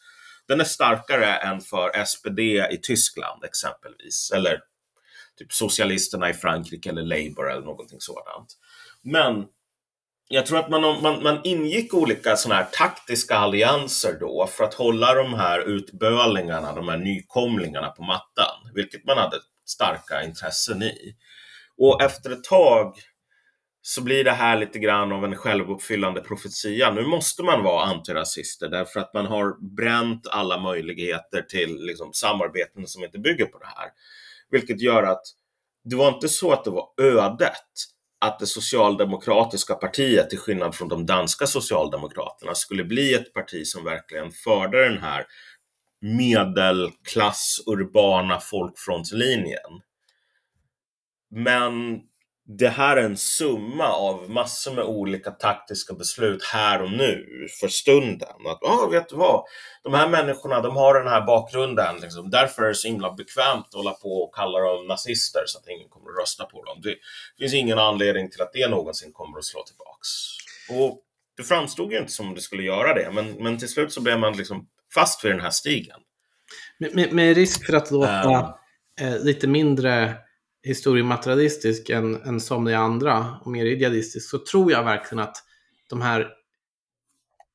Den 0.48 0.60
är 0.60 0.66
starkare 0.66 1.36
än 1.36 1.62
för 1.62 2.06
SPD 2.06 2.40
i 2.40 2.80
Tyskland 2.84 3.44
exempelvis, 3.44 4.32
eller 4.36 4.60
typ 5.38 5.54
socialisterna 5.54 6.30
i 6.30 6.34
Frankrike 6.34 6.90
eller 6.90 7.02
Labour 7.02 7.52
eller 7.52 7.66
någonting 7.66 8.02
sådant. 8.02 8.58
Men 9.02 9.46
jag 10.30 10.46
tror 10.46 10.60
att 10.60 10.70
man, 10.70 10.82
man, 10.82 11.24
man 11.24 11.42
ingick 11.44 11.94
olika 11.94 12.36
sådana 12.36 12.62
här 12.62 12.70
taktiska 12.72 13.36
allianser 13.36 14.18
då 14.20 14.48
för 14.52 14.64
att 14.64 14.74
hålla 14.74 15.14
de 15.14 15.34
här 15.34 15.60
utbölingarna, 15.60 16.74
de 16.74 16.88
här 16.88 16.98
nykomlingarna 16.98 17.88
på 17.90 18.04
mattan, 18.04 18.72
vilket 18.74 19.06
man 19.06 19.18
hade 19.18 19.38
starka 19.66 20.24
intressen 20.24 20.84
i. 20.84 21.16
Och 21.78 22.02
efter 22.02 22.32
ett 22.32 22.44
tag 22.44 23.00
så 23.90 24.02
blir 24.02 24.24
det 24.24 24.32
här 24.32 24.58
lite 24.58 24.80
grann 24.80 25.12
av 25.12 25.26
en 25.26 25.36
självuppfyllande 25.36 26.22
profetia. 26.22 26.92
Nu 26.92 27.06
måste 27.06 27.44
man 27.44 27.64
vara 27.64 27.86
antirasister 27.86 28.70
därför 28.70 29.00
att 29.00 29.14
man 29.14 29.26
har 29.26 29.76
bränt 29.76 30.28
alla 30.28 30.60
möjligheter 30.60 31.42
till 31.42 31.86
liksom, 31.86 32.14
samarbeten 32.14 32.88
som 32.88 33.04
inte 33.04 33.20
bygger 33.20 33.46
på 33.46 33.60
det 33.60 33.66
här. 33.66 33.90
Vilket 34.50 34.82
gör 34.82 35.04
att 35.04 35.22
det 35.84 35.96
var 35.96 36.08
inte 36.08 36.30
så 36.30 36.52
att 36.52 36.64
det 36.64 36.70
var 36.70 36.88
ödet 37.02 37.54
att 38.20 38.40
det 38.40 38.48
socialdemokratiska 38.48 39.76
partiet, 39.76 40.30
till 40.30 40.40
skillnad 40.40 40.76
från 40.76 40.88
de 40.90 41.06
danska 41.06 41.48
socialdemokraterna, 41.48 42.56
skulle 42.56 42.84
bli 42.84 43.14
ett 43.14 43.34
parti 43.34 43.68
som 43.68 43.84
verkligen 43.84 44.32
förde 44.32 44.90
den 44.90 44.98
här 44.98 45.26
medelklass, 46.02 47.64
urbana 47.66 48.40
folkfrontslinjen. 48.40 49.82
Men 51.32 52.02
det 52.50 52.70
här 52.70 52.98
är 52.98 53.04
en 53.04 53.18
summa 53.18 53.88
av 53.88 54.30
massor 54.30 54.74
med 54.74 54.84
olika 54.84 55.32
taktiska 55.32 55.94
beslut 55.94 56.44
här 56.44 56.82
och 56.82 56.92
nu 56.92 57.48
för 57.60 57.68
stunden. 57.68 58.48
Att, 58.48 58.64
ah, 58.64 58.88
vet 58.92 59.10
du 59.10 59.16
vad? 59.16 59.44
De 59.84 59.94
här 59.94 60.10
människorna, 60.10 60.62
de 60.62 60.76
har 60.76 61.00
den 61.00 61.08
här 61.08 61.22
bakgrunden. 61.22 61.96
Liksom. 62.02 62.30
Därför 62.30 62.64
är 62.64 62.68
det 62.68 62.76
så 62.76 62.88
himla 62.88 63.14
bekvämt 63.14 63.66
att 63.68 63.74
hålla 63.74 63.92
på 63.92 64.24
och 64.24 64.36
kalla 64.36 64.60
dem 64.60 64.88
nazister 64.88 65.44
så 65.46 65.60
att 65.60 65.68
ingen 65.68 65.90
kommer 65.90 66.10
att 66.12 66.22
rösta 66.22 66.46
på 66.46 66.64
dem. 66.64 66.82
Det 66.84 66.96
finns 67.40 67.54
ingen 67.54 67.80
anledning 67.80 68.30
till 68.32 68.42
att 68.42 68.54
det 68.54 68.68
någonsin 68.68 69.14
kommer 69.14 69.38
att 69.38 69.46
slå 69.46 69.64
tillbaks. 69.64 70.08
Och 70.70 71.04
det 71.38 71.44
framstod 71.44 71.92
ju 71.92 71.98
inte 71.98 72.12
som 72.12 72.36
det 72.36 72.42
skulle 72.42 72.64
göra 72.64 72.94
det, 72.94 73.12
men, 73.14 73.44
men 73.44 73.58
till 73.58 73.70
slut 73.70 73.94
så 73.94 74.02
blev 74.02 74.20
man 74.20 74.38
liksom 74.38 74.68
fast 74.94 75.26
vid 75.26 75.32
den 75.32 75.42
här 75.42 75.50
stigen. 75.50 76.00
Med, 76.78 76.96
med, 76.96 77.14
med 77.14 77.36
risk 77.36 77.66
för 77.66 77.74
att 77.74 77.92
låta 77.92 78.40
um, 79.02 79.08
eh, 79.08 79.20
lite 79.20 79.48
mindre 79.48 80.16
historiematerialistisk 80.64 81.90
än, 81.90 82.16
än 82.16 82.40
somliga 82.40 82.78
andra 82.78 83.36
och 83.42 83.52
mer 83.52 83.66
idealistisk 83.66 84.30
så 84.30 84.38
tror 84.38 84.72
jag 84.72 84.84
verkligen 84.84 85.24
att 85.24 85.38
de 85.90 86.02
här 86.02 86.28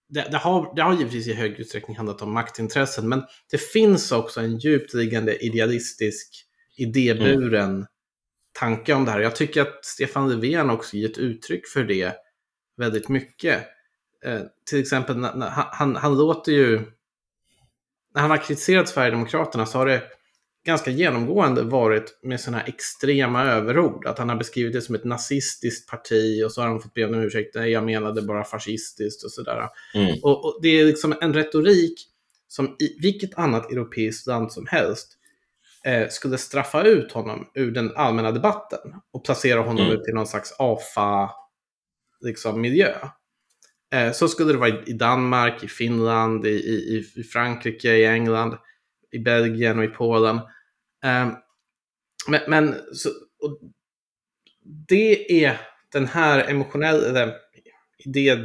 det, 0.09 0.29
det, 0.31 0.37
har, 0.37 0.75
det 0.77 0.83
har 0.83 0.95
givetvis 0.95 1.27
i 1.27 1.33
hög 1.33 1.61
utsträckning 1.61 1.97
handlat 1.97 2.23
om 2.23 2.33
maktintressen, 2.33 3.09
men 3.09 3.23
det 3.51 3.59
finns 3.59 4.13
också 4.13 4.41
en 4.41 4.59
djupt 4.59 4.95
liggande 4.95 5.45
idealistisk, 5.45 6.47
idéburen 6.77 7.71
mm. 7.71 7.87
tanke 8.53 8.95
om 8.95 9.05
det 9.05 9.11
här. 9.11 9.21
Jag 9.21 9.37
tycker 9.37 9.63
att 9.63 9.85
Stefan 9.85 10.29
Löfven 10.29 10.71
också 10.71 10.97
gett 10.97 11.19
uttryck 11.19 11.69
för 11.69 11.85
det 11.85 12.15
väldigt 12.77 13.09
mycket. 13.09 13.65
Eh, 14.25 14.41
till 14.71 14.81
exempel, 14.81 15.17
när, 15.17 15.35
när, 15.35 15.49
han, 15.51 15.97
han 15.97 16.19
låter 16.19 16.53
ju... 16.53 16.81
När 18.15 18.23
han 18.23 18.31
har 18.31 18.39
kritiserat 18.39 18.89
Sverigedemokraterna 18.89 19.67
så 19.67 19.79
har 19.79 19.87
det 19.87 20.03
ganska 20.65 20.91
genomgående 20.91 21.63
varit 21.63 22.19
med 22.23 22.41
sådana 22.41 22.59
här 22.59 22.69
extrema 22.69 23.45
överord. 23.45 24.07
Att 24.07 24.19
han 24.19 24.29
har 24.29 24.37
beskrivit 24.37 24.73
det 24.73 24.83
som 24.83 24.95
ett 24.95 25.05
nazistiskt 25.05 25.91
parti 25.91 26.45
och 26.45 26.53
så 26.53 26.61
har 26.61 26.69
han 26.69 26.81
fått 26.81 26.95
be 26.95 27.05
om 27.05 27.15
ursäkt. 27.15 27.55
Nej, 27.55 27.71
jag 27.71 27.85
menade 27.85 28.23
bara 28.23 28.45
fascistiskt 28.45 29.25
och 29.25 29.33
sådär. 29.33 29.69
Mm. 29.95 30.17
Och, 30.23 30.45
och, 30.45 30.59
det 30.63 30.69
är 30.69 30.85
liksom 30.85 31.15
en 31.21 31.35
retorik 31.35 32.09
som 32.49 32.77
i 32.79 32.99
vilket 33.03 33.39
annat 33.39 33.73
europeiskt 33.73 34.27
land 34.27 34.53
som 34.53 34.67
helst 34.67 35.09
eh, 35.85 36.09
skulle 36.09 36.39
straffa 36.39 36.83
ut 36.83 37.13
honom 37.13 37.47
ur 37.55 37.71
den 37.71 37.97
allmänna 37.97 38.33
debatten 38.33 38.81
och 39.13 39.25
placera 39.25 39.61
honom 39.61 39.87
mm. 39.87 39.93
ut 39.93 40.09
i 40.09 40.13
någon 40.13 40.27
slags 40.27 40.55
AFA 40.59 41.31
liksom, 42.21 42.61
miljö. 42.61 42.95
Eh, 43.95 44.13
så 44.13 44.29
skulle 44.29 44.53
det 44.53 44.59
vara 44.59 44.85
i 44.87 44.93
Danmark, 44.93 45.65
i 45.65 45.69
Finland, 45.69 46.47
i, 46.47 46.51
i, 46.51 47.05
i 47.17 47.23
Frankrike, 47.23 47.93
i 47.93 48.07
England 48.07 48.57
i 49.13 49.19
Belgien 49.19 49.79
och 49.79 49.85
i 49.85 49.89
Polen. 49.89 50.37
Um, 50.37 51.37
men, 52.29 52.41
men 52.49 52.75
så, 52.95 53.09
det 54.89 55.45
är 55.45 55.61
den 55.93 56.07
här 56.07 56.51
emotionella, 56.51 57.33
idé, 57.99 58.39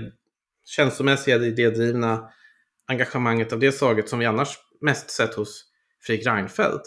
känslomässiga, 0.65 1.38
idédrivna 1.38 2.30
engagemanget 2.88 3.53
av 3.53 3.60
det 3.60 3.71
slaget 3.71 4.10
som 4.10 4.19
vi 4.19 4.25
annars 4.25 4.58
mest 4.82 5.10
sett 5.10 5.34
hos 5.34 5.65
Fredrik 6.01 6.27
Reinfeldt. 6.27 6.84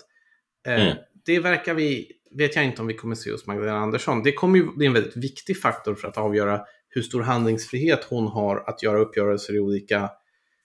Ehm, 0.67 0.81
mm. 0.81 0.97
Det 1.25 1.41
verkar 1.41 1.75
vi, 1.75 2.13
vet 2.31 2.57
jag 2.57 2.65
inte 2.65 2.83
om 2.83 2.89
vi 2.89 2.95
kommer 2.95 3.15
se 3.15 3.33
hos 3.33 3.47
Magdalena 3.47 3.79
Andersson. 3.79 4.23
Det 4.23 4.33
kommer 4.33 4.59
ju 4.59 4.77
bli 4.77 4.87
en 4.87 4.93
väldigt 4.93 5.17
viktig 5.17 5.61
faktor 5.61 5.95
för 5.95 6.09
att 6.09 6.19
avgöra 6.19 6.61
hur 6.89 7.03
stor 7.03 7.23
handlingsfrihet 7.23 8.05
hon 8.05 8.27
har 8.27 8.65
att 8.67 8.83
göra 8.83 8.99
uppgörelser 8.99 9.55
i 9.55 9.61
olika 9.61 10.11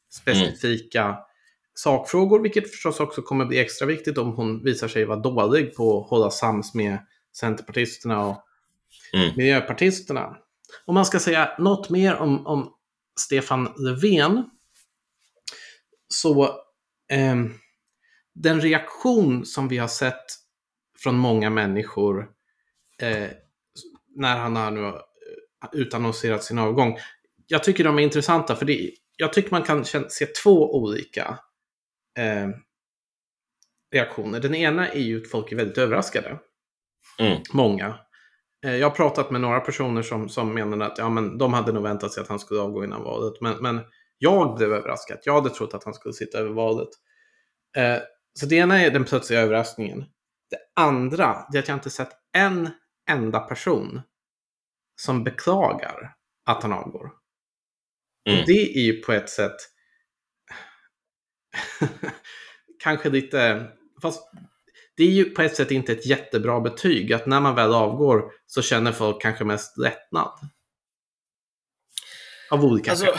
specifika 0.10 1.04
mm 1.04 1.16
sakfrågor, 1.76 2.40
vilket 2.40 2.72
förstås 2.72 3.00
också 3.00 3.22
kommer 3.22 3.46
bli 3.46 3.60
extra 3.60 3.88
viktigt 3.88 4.18
om 4.18 4.32
hon 4.36 4.64
visar 4.64 4.88
sig 4.88 5.06
vara 5.06 5.20
dålig 5.20 5.76
på 5.76 6.02
att 6.02 6.10
hålla 6.10 6.32
sams 6.32 6.74
med 6.74 6.98
Centerpartisterna 7.38 8.26
och 8.26 8.44
mm. 9.14 9.36
Miljöpartisterna. 9.38 10.38
Om 10.86 10.96
man 10.96 11.06
ska 11.06 11.20
säga 11.20 11.56
något 11.60 11.90
mer 11.90 12.16
om, 12.16 12.48
om 12.48 12.74
Stefan 13.20 13.74
Löfven, 13.78 14.50
så 16.08 16.44
eh, 17.12 17.36
den 18.34 18.62
reaktion 18.62 19.46
som 19.46 19.68
vi 19.68 19.78
har 19.78 19.88
sett 19.88 20.26
från 21.00 21.16
många 21.16 21.50
människor 21.50 22.30
eh, 23.02 23.30
när 24.16 24.38
han 24.38 24.56
har 24.56 24.72
nu 24.72 24.94
utannonserat 25.74 26.44
sin 26.44 26.60
avgång 26.60 26.98
jag 27.48 27.64
tycker 27.64 27.84
de 27.84 28.00
är 28.00 28.04
intressanta 28.04 28.56
för 28.56 28.66
det, 28.66 28.92
jag 29.18 29.34
tycker 29.34 29.52
man 29.52 29.64
kan 29.64 29.86
se 29.86 30.26
två 30.26 30.76
olika 30.76 31.40
eh, 32.18 32.50
reaktioner. 33.94 34.40
Den 34.40 34.56
ena 34.56 34.90
är 34.90 35.00
ju 35.00 35.22
att 35.22 35.32
folk 35.32 35.52
är 35.52 35.56
väldigt 35.56 35.78
överraskade. 35.78 36.40
Mm. 37.20 37.42
Många. 37.54 38.00
Eh, 38.66 38.76
jag 38.76 38.90
har 38.90 38.96
pratat 38.96 39.32
med 39.32 39.42
några 39.42 39.60
personer 39.60 40.02
som, 40.02 40.30
som 40.30 40.54
menade 40.54 40.86
att 40.86 40.98
ja, 40.98 41.10
men 41.10 41.38
de 41.38 41.54
hade 41.54 41.72
nog 41.72 41.84
väntat 41.84 42.14
sig 42.14 42.22
att 42.22 42.30
han 42.30 42.40
skulle 42.40 42.62
avgå 42.62 42.84
innan 42.84 43.04
valet. 43.04 43.42
Men, 43.42 43.58
men 43.58 43.82
jag 44.18 44.58
blev 44.58 44.74
överraskad. 44.74 45.20
Jag 45.24 45.34
hade 45.34 45.50
trott 45.50 45.74
att 45.74 45.84
han 45.84 45.94
skulle 45.94 46.14
sitta 46.14 46.38
över 46.38 46.52
valet. 46.52 46.90
Eh, 47.78 47.98
så 48.40 48.46
det 48.46 48.56
ena 48.56 48.82
är 48.82 48.92
den 48.92 49.04
plötsliga 49.04 49.42
överraskningen. 49.42 50.00
Det 50.50 50.82
andra 50.82 51.46
är 51.54 51.60
att 51.60 51.68
jag 51.68 51.76
inte 51.76 51.90
sett 51.90 52.12
en 52.38 52.70
enda 53.10 53.40
person 53.40 54.02
som 55.02 55.24
beklagar 55.24 56.16
att 56.46 56.64
han 56.64 56.74
avgår. 56.74 57.12
Mm. 58.30 58.40
Och 58.40 58.46
det 58.48 58.78
är 58.78 58.82
ju 58.82 59.02
på 59.02 59.12
ett 59.12 59.30
sätt 59.30 59.56
kanske 62.84 63.10
lite, 63.10 63.68
fast 64.02 64.30
det 64.98 65.04
är 65.04 65.12
ju 65.12 65.26
på 65.26 65.42
ett 65.42 65.56
sätt 65.56 65.72
inte 65.72 65.92
ett 65.92 66.06
jättebra 66.06 66.60
betyg 66.62 67.14
att 67.14 67.26
när 67.26 67.42
man 67.42 67.56
väl 67.56 67.74
avgår 67.74 68.32
så 68.46 68.62
känner 68.62 68.92
folk 68.92 69.22
kanske 69.22 69.44
mest 69.44 69.78
lättnad. 69.78 70.40
Av 72.50 72.66
olika 72.66 72.92
Alltså, 72.92 73.06
skäl. 73.06 73.18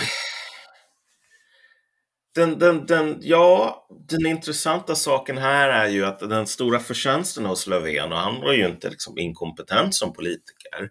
den, 2.34 2.58
den, 2.58 2.86
den, 2.86 3.18
ja, 3.20 3.86
den 4.08 4.26
intressanta 4.26 4.94
saken 4.94 5.38
här 5.38 5.68
är 5.68 5.86
ju 5.86 6.04
att 6.04 6.18
den 6.18 6.46
stora 6.46 6.78
förtjänsten 6.78 7.46
hos 7.46 7.66
Löfven, 7.66 8.12
och 8.12 8.18
han 8.18 8.40
var 8.40 8.52
ju 8.52 8.66
inte 8.66 8.90
liksom 8.90 9.18
inkompetent 9.18 9.94
som 9.94 10.12
politiker, 10.12 10.90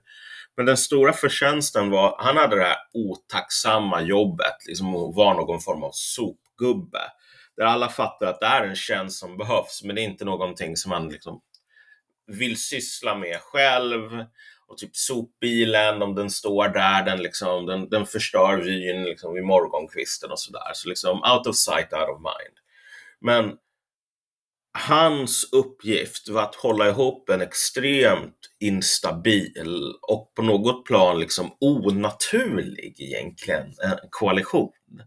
men 0.57 0.65
den 0.65 0.77
stora 0.77 1.13
förtjänsten 1.13 1.89
var, 1.89 2.15
han 2.19 2.37
hade 2.37 2.55
det 2.55 2.63
här 2.63 2.77
otacksamma 2.93 4.01
jobbet, 4.01 4.55
liksom 4.67 4.95
att 4.95 5.15
vara 5.15 5.33
någon 5.33 5.61
form 5.61 5.83
av 5.83 5.91
sopgubbe. 5.93 7.01
Där 7.57 7.65
alla 7.65 7.89
fattar 7.89 8.25
att 8.25 8.39
det 8.39 8.45
är 8.45 8.63
en 8.63 8.75
tjänst 8.75 9.19
som 9.19 9.37
behövs, 9.37 9.83
men 9.83 9.95
det 9.95 10.01
är 10.01 10.03
inte 10.03 10.25
någonting 10.25 10.77
som 10.77 10.89
man 10.89 11.09
liksom 11.09 11.41
vill 12.27 12.61
syssla 12.61 13.15
med 13.15 13.39
själv. 13.41 14.25
Och 14.67 14.77
typ 14.77 14.95
sopbilen, 14.95 16.01
om 16.01 16.15
den 16.15 16.29
står 16.29 16.67
där, 16.67 17.03
den, 17.03 17.21
liksom, 17.21 17.65
den, 17.65 17.89
den 17.89 18.05
förstör 18.05 18.57
vyn 18.57 19.03
liksom, 19.03 19.33
vid 19.33 19.43
morgonkvisten 19.43 20.31
och 20.31 20.39
sådär. 20.39 20.71
Så 20.73 20.89
liksom 20.89 21.17
out 21.17 21.47
of 21.47 21.55
sight, 21.55 21.93
out 21.93 22.09
of 22.09 22.19
mind. 22.19 22.57
Men 23.19 23.57
hans 24.77 25.49
uppgift 25.51 26.29
var 26.29 26.43
att 26.43 26.55
hålla 26.55 26.89
ihop 26.89 27.29
en 27.29 27.41
extremt 27.41 28.39
instabil 28.59 29.93
och 30.01 30.33
på 30.35 30.41
något 30.41 30.85
plan 30.85 31.19
liksom 31.19 31.57
onaturlig 31.59 32.95
egentligen 32.99 33.65
en 33.65 33.97
koalition. 34.09 35.01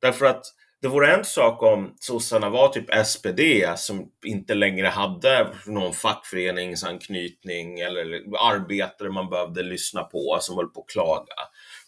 Därför 0.00 0.26
att 0.26 0.44
det 0.82 0.88
vore 0.88 1.14
en 1.14 1.24
sak 1.24 1.62
om 1.62 1.94
sossarna 2.00 2.50
var 2.50 2.68
typ 2.68 3.06
SPD 3.06 3.40
som 3.76 4.08
inte 4.24 4.54
längre 4.54 4.86
hade 4.86 5.54
någon 5.66 5.92
fackföreningsanknytning 5.92 7.80
eller 7.80 8.06
arbetare 8.38 9.10
man 9.10 9.30
behövde 9.30 9.62
lyssna 9.62 10.02
på 10.02 10.38
som 10.40 10.56
höll 10.56 10.68
på 10.68 10.80
att 10.80 10.92
klaga. 10.92 11.34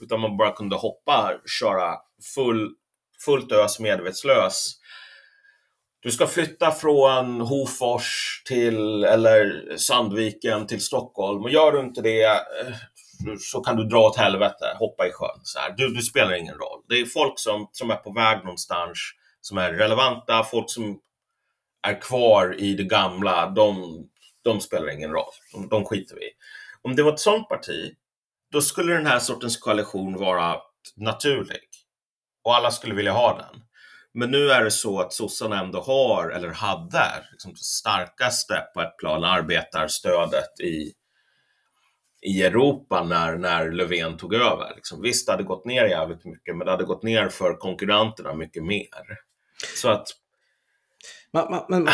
Utan 0.01 0.21
man 0.21 0.37
bara 0.37 0.53
kunde 0.53 0.77
hoppa, 0.77 1.41
köra 1.61 1.97
full, 2.35 2.71
fullt 3.25 3.53
ös 3.53 3.81
medvetslös. 3.81 4.79
Du 6.01 6.11
ska 6.11 6.27
flytta 6.27 6.71
från 6.71 7.41
Hofors 7.41 8.43
till, 8.49 9.05
eller 9.05 9.73
Sandviken 9.77 10.67
till 10.67 10.81
Stockholm 10.81 11.43
och 11.45 11.51
gör 11.51 11.73
du 11.73 11.81
inte 11.81 12.03
det 12.03 12.25
eh, 12.25 12.75
så 13.41 13.61
kan 13.61 13.77
du 13.77 13.85
dra 13.85 13.99
åt 13.99 14.17
helvete, 14.17 14.77
hoppa 14.79 15.07
i 15.07 15.13
sjön. 15.13 15.41
Så 15.43 15.59
här. 15.59 15.75
Du, 15.77 15.95
du 15.95 16.03
spelar 16.03 16.35
ingen 16.35 16.55
roll. 16.55 16.83
Det 16.89 17.01
är 17.01 17.07
folk 17.07 17.39
som, 17.39 17.69
som 17.73 17.91
är 17.91 17.97
på 17.97 18.13
väg 18.13 18.39
någonstans, 18.39 18.99
som 19.41 19.59
är 19.59 19.73
relevanta, 19.73 20.45
folk 20.45 20.71
som 20.71 20.99
är 21.83 22.01
kvar 22.01 22.55
i 22.59 22.75
det 22.75 22.85
gamla, 22.85 23.51
de, 23.51 23.97
de 24.45 24.61
spelar 24.61 24.91
ingen 24.91 25.11
roll. 25.11 25.33
De, 25.53 25.69
de 25.69 25.85
skiter 25.85 26.15
vi 26.15 26.25
i. 26.25 26.31
Om 26.83 26.97
det 26.97 27.03
var 27.03 27.13
ett 27.13 27.21
sånt 27.21 27.49
parti, 27.49 27.95
då 28.53 28.61
skulle 28.61 28.93
den 28.95 29.07
här 29.07 29.19
sortens 29.19 29.57
koalition 29.57 30.17
vara 30.17 30.57
naturlig. 30.97 31.61
Och 32.45 32.57
alla 32.57 32.71
skulle 32.71 32.95
vilja 32.95 33.13
ha 33.13 33.37
den. 33.37 33.63
Men 34.15 34.31
nu 34.31 34.51
är 34.51 34.65
det 34.65 34.71
så 34.71 35.01
att 35.01 35.13
sossarna 35.13 35.61
ändå 35.61 35.81
har, 35.81 36.31
eller 36.31 36.51
hade, 36.51 37.25
liksom 37.31 37.53
det 37.53 37.59
starkaste 37.59 38.65
på 38.75 38.81
ett 38.81 38.97
plan 38.99 39.25
arbetarstödet 39.25 40.61
i 40.61 40.93
i 42.23 42.43
Europa 42.43 43.05
när, 43.05 43.37
när 43.37 43.71
Löfven 43.71 44.17
tog 44.17 44.35
över. 44.35 44.73
Liksom, 44.77 45.03
visst, 45.03 45.27
det 45.27 45.33
hade 45.33 45.45
gått 45.45 45.65
ner 45.65 45.85
jävligt 45.85 46.25
mycket, 46.25 46.57
men 46.57 46.65
det 46.65 46.71
hade 46.71 46.85
gått 46.85 47.03
ner 47.03 47.29
för 47.29 47.55
konkurrenterna 47.55 48.35
mycket 48.35 48.65
mer. 48.65 49.19
Så 49.77 49.89
att... 49.89 50.09
Man, 51.33 51.51
man, 51.51 51.65
men, 51.69 51.89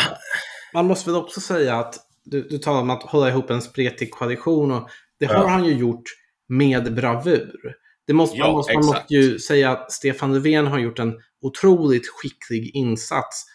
man 0.73 0.85
måste 0.85 1.09
väl 1.09 1.19
också 1.19 1.41
säga 1.41 1.75
att 1.75 1.95
du, 2.23 2.41
du 2.41 2.57
talar 2.57 2.81
om 2.81 2.89
att 2.89 3.03
hålla 3.03 3.29
ihop 3.29 3.49
en 3.49 3.61
spretig 3.61 4.11
koalition 4.11 4.71
och 4.71 4.89
det 5.19 5.25
har 5.25 5.35
ja. 5.35 5.47
han 5.47 5.65
ju 5.65 5.73
gjort 5.73 6.03
med 6.47 6.95
bravur. 6.95 7.75
Det 8.07 8.13
måste, 8.13 8.37
ja, 8.37 8.45
man, 8.45 8.53
måste, 8.53 8.73
man 8.73 8.85
måste 8.85 9.13
ju 9.13 9.39
säga 9.39 9.71
att 9.71 9.91
Stefan 9.91 10.33
Löfven 10.33 10.67
har 10.67 10.79
gjort 10.79 10.99
en 10.99 11.21
otroligt 11.41 12.07
skicklig 12.07 12.75
insats 12.75 13.45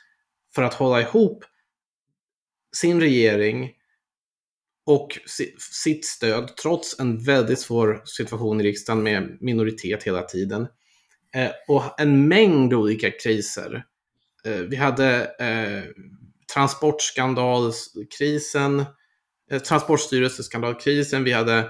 för 0.55 0.63
att 0.63 0.75
hålla 0.75 1.01
ihop 1.01 1.45
sin 2.77 3.01
regering 3.01 3.71
och 4.87 5.19
sitt 5.83 6.07
stöd 6.07 6.57
trots 6.57 7.01
en 7.01 7.25
väldigt 7.25 7.61
svår 7.61 8.03
situation 8.05 8.61
i 8.61 8.65
riksdagen 8.65 9.03
med 9.03 9.39
minoritet 9.41 10.03
hela 10.03 10.23
tiden. 10.23 10.67
Eh, 11.35 11.51
och 11.69 12.01
en 12.01 12.29
mängd 12.29 12.75
olika 12.75 13.11
kriser. 13.11 13.85
Eh, 14.45 14.53
vi 14.53 14.77
hade 14.77 15.25
eh, 15.39 15.83
transportskandalkrisen, 16.55 18.85
transportstyrelseskandalkrisen, 19.69 21.25
vi 21.25 21.33
hade 21.33 21.69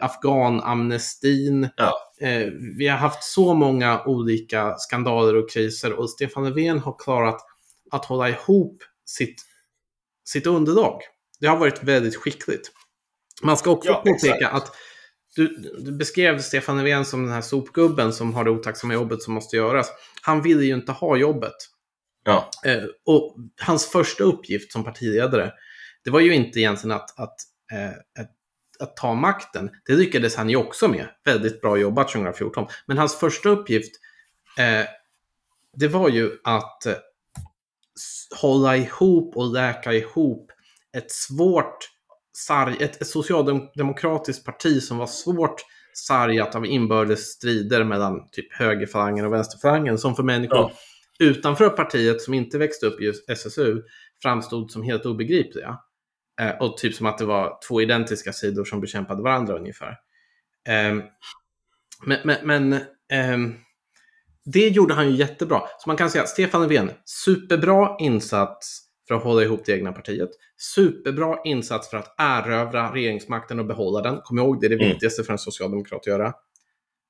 afghanamnestin. 0.00 1.68
Ja. 1.76 2.12
Vi 2.78 2.88
har 2.88 2.96
haft 2.96 3.24
så 3.24 3.54
många 3.54 4.04
olika 4.04 4.74
skandaler 4.78 5.36
och 5.36 5.50
kriser 5.50 5.92
och 5.92 6.10
Stefan 6.10 6.44
Löfven 6.44 6.78
har 6.78 6.98
klarat 6.98 7.40
att 7.90 8.04
hålla 8.04 8.28
ihop 8.28 8.82
sitt, 9.04 9.42
sitt 10.24 10.46
underlag. 10.46 11.00
Det 11.44 11.48
har 11.48 11.56
varit 11.56 11.82
väldigt 11.82 12.16
skickligt. 12.16 12.70
Man 13.42 13.56
ska 13.56 13.70
också 13.70 13.88
ja, 13.88 13.94
påpeka 13.96 14.34
exakt. 14.34 14.54
att 14.54 14.76
du, 15.36 15.48
du, 15.78 15.92
beskrev 15.92 16.40
Stefan 16.40 16.76
Löfven 16.76 17.04
som 17.04 17.22
den 17.24 17.32
här 17.32 17.40
sopgubben 17.40 18.12
som 18.12 18.34
har 18.34 18.44
det 18.44 18.50
otacksamma 18.50 18.94
jobbet 18.94 19.22
som 19.22 19.34
måste 19.34 19.56
göras. 19.56 19.92
Han 20.22 20.42
ville 20.42 20.64
ju 20.64 20.74
inte 20.74 20.92
ha 20.92 21.16
jobbet. 21.16 21.54
Ja. 22.24 22.50
Eh, 22.64 22.82
och 23.06 23.36
hans 23.60 23.86
första 23.86 24.24
uppgift 24.24 24.72
som 24.72 24.84
partiledare, 24.84 25.52
det 26.04 26.10
var 26.10 26.20
ju 26.20 26.34
inte 26.34 26.60
egentligen 26.60 26.96
att, 26.96 27.20
att, 27.20 27.36
eh, 27.72 28.22
att, 28.22 28.30
att, 28.78 28.96
ta 28.96 29.14
makten. 29.14 29.70
Det 29.86 29.92
lyckades 29.92 30.36
han 30.36 30.50
ju 30.50 30.56
också 30.56 30.88
med. 30.88 31.08
Väldigt 31.24 31.60
bra 31.60 31.76
jobbat 31.76 32.08
2014. 32.08 32.66
Men 32.86 32.98
hans 32.98 33.14
första 33.14 33.48
uppgift, 33.48 33.92
eh, 34.58 34.86
det 35.76 35.88
var 35.88 36.08
ju 36.08 36.30
att 36.44 36.86
eh, 36.86 36.94
hålla 38.40 38.76
ihop 38.76 39.36
och 39.36 39.52
läka 39.52 39.92
ihop 39.92 40.50
ett 40.94 41.10
svårt 41.10 41.78
sarg, 42.36 42.76
ett, 42.80 43.06
socialdemokratiskt 43.06 44.44
parti 44.44 44.82
som 44.82 44.98
var 44.98 45.06
svårt 45.06 45.60
sargat 45.92 46.54
av 46.54 46.66
inbördes 46.66 47.32
strider 47.32 47.84
mellan 47.84 48.28
typ 48.30 48.52
högerfalangen 48.52 49.26
och 49.26 49.32
vänsterfalangen 49.32 49.98
som 49.98 50.16
för 50.16 50.22
människor 50.22 50.58
ja. 50.58 50.72
utanför 51.18 51.70
partiet 51.70 52.22
som 52.22 52.34
inte 52.34 52.58
växte 52.58 52.86
upp 52.86 53.00
i 53.00 53.12
SSU 53.28 53.82
framstod 54.22 54.70
som 54.70 54.82
helt 54.82 55.06
obegripliga. 55.06 55.78
Eh, 56.40 56.56
och 56.60 56.76
typ 56.76 56.94
som 56.94 57.06
att 57.06 57.18
det 57.18 57.24
var 57.24 57.58
två 57.68 57.80
identiska 57.82 58.32
sidor 58.32 58.64
som 58.64 58.80
bekämpade 58.80 59.22
varandra 59.22 59.56
ungefär. 59.58 59.98
Eh, 60.68 60.94
men, 62.06 62.18
men, 62.24 62.36
men 62.42 62.72
eh, 63.12 63.54
det 64.44 64.68
gjorde 64.68 64.94
han 64.94 65.10
ju 65.10 65.16
jättebra. 65.16 65.60
Så 65.78 65.88
man 65.88 65.96
kan 65.96 66.10
säga 66.10 66.22
att 66.22 66.28
Stefan 66.28 66.62
Löfven, 66.62 66.90
superbra 67.04 67.96
insats 67.98 68.80
för 69.08 69.14
att 69.14 69.22
hålla 69.22 69.42
ihop 69.42 69.64
det 69.66 69.72
egna 69.72 69.92
partiet. 69.92 70.30
Superbra 70.56 71.38
insats 71.44 71.90
för 71.90 71.96
att 71.96 72.14
erövra 72.18 72.94
regeringsmakten 72.94 73.58
och 73.58 73.66
behålla 73.66 74.02
den. 74.02 74.20
Kom 74.20 74.38
ihåg, 74.38 74.60
det 74.60 74.66
är 74.66 74.68
det 74.68 74.74
mm. 74.74 74.88
viktigaste 74.88 75.24
för 75.24 75.32
en 75.32 75.38
socialdemokrat 75.38 76.00
att 76.00 76.06
göra. 76.06 76.32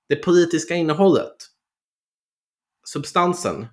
Det 0.08 0.16
politiska 0.16 0.74
innehållet, 0.74 1.36
substansen, 2.86 3.66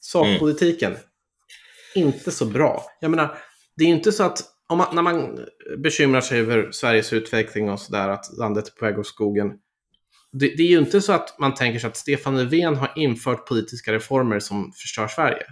sakpolitiken, 0.00 0.92
mm. 0.92 2.08
inte 2.08 2.30
så 2.30 2.46
bra. 2.46 2.84
Jag 3.00 3.10
menar, 3.10 3.38
det 3.76 3.84
är 3.84 3.88
inte 3.88 4.12
så 4.12 4.22
att 4.22 4.42
man, 4.70 4.94
när 4.94 5.02
man 5.02 5.46
bekymrar 5.78 6.20
sig 6.20 6.40
över 6.40 6.70
Sveriges 6.70 7.12
utveckling 7.12 7.70
och 7.70 7.80
sådär, 7.80 8.08
att 8.08 8.38
landet 8.38 8.66
är 8.66 8.70
på 8.70 8.84
väg 8.84 8.98
åt 8.98 9.06
skogen. 9.06 9.48
Det, 10.32 10.56
det, 10.56 10.62
är 10.62 10.68
ju 10.68 10.78
inte 10.78 11.00
så 11.00 11.12
att 11.12 11.38
man 11.38 11.54
tänker 11.54 11.78
sig 11.78 11.88
att 11.88 11.96
Stefan 11.96 12.36
Löfven 12.36 12.76
har 12.76 12.92
infört 12.96 13.48
politiska 13.48 13.92
reformer 13.92 14.38
som 14.38 14.72
förstör 14.72 15.08
Sverige. 15.08 15.46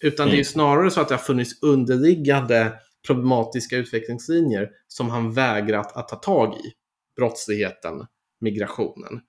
Utan 0.00 0.24
mm. 0.24 0.30
det 0.30 0.34
är 0.34 0.38
mm. 0.38 0.44
snarare 0.44 0.90
så 0.90 1.00
att 1.00 1.08
det 1.08 1.14
har 1.14 1.22
funnits 1.22 1.62
underliggande 1.62 2.72
problematiska 3.06 3.76
utvecklingslinjer 3.76 4.68
som 4.88 5.10
han 5.10 5.32
vägrat 5.32 5.96
att 5.96 6.08
ta 6.08 6.16
tag 6.16 6.54
i. 6.54 6.72
Brottsligheten, 7.16 8.06
migrationen. 8.40 9.20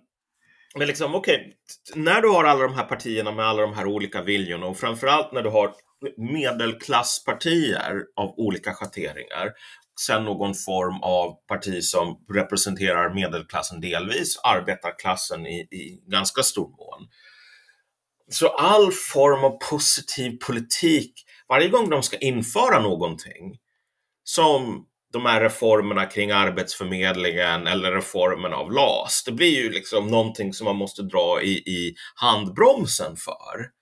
men 0.74 0.86
liksom, 0.86 1.14
okej, 1.14 1.34
okay. 1.34 2.02
när 2.02 2.20
du 2.20 2.28
har 2.28 2.44
alla 2.44 2.62
de 2.62 2.74
här 2.74 2.84
partierna 2.84 3.32
med 3.32 3.46
alla 3.46 3.62
de 3.62 3.74
här 3.74 3.86
olika 3.86 4.22
viljorna 4.22 4.66
och 4.66 4.76
framförallt 4.76 5.32
när 5.32 5.42
du 5.42 5.50
har 5.50 5.72
medelklasspartier 6.16 8.02
av 8.16 8.34
olika 8.36 8.74
schatteringar 8.74 9.52
sen 10.00 10.24
någon 10.24 10.54
form 10.54 11.02
av 11.02 11.34
parti 11.48 11.84
som 11.84 12.24
representerar 12.32 13.14
medelklassen 13.14 13.80
delvis, 13.80 14.40
arbetarklassen 14.42 15.46
i, 15.46 15.60
i 15.60 16.02
ganska 16.06 16.42
stor 16.42 16.68
mån. 16.68 17.08
Så 18.30 18.48
all 18.48 18.92
form 18.92 19.44
av 19.44 19.58
positiv 19.70 20.38
politik, 20.46 21.24
varje 21.48 21.68
gång 21.68 21.90
de 21.90 22.02
ska 22.02 22.18
införa 22.18 22.80
någonting, 22.80 23.58
som 24.24 24.86
de 25.12 25.26
här 25.26 25.40
reformerna 25.40 26.06
kring 26.06 26.30
Arbetsförmedlingen 26.30 27.66
eller 27.66 27.92
reformen 27.92 28.52
av 28.52 28.72
LAS, 28.72 29.22
det 29.26 29.32
blir 29.32 29.62
ju 29.62 29.70
liksom 29.70 30.06
någonting 30.06 30.52
som 30.52 30.64
man 30.64 30.76
måste 30.76 31.02
dra 31.02 31.42
i, 31.42 31.52
i 31.52 31.94
handbromsen 32.14 33.16
för 33.16 33.75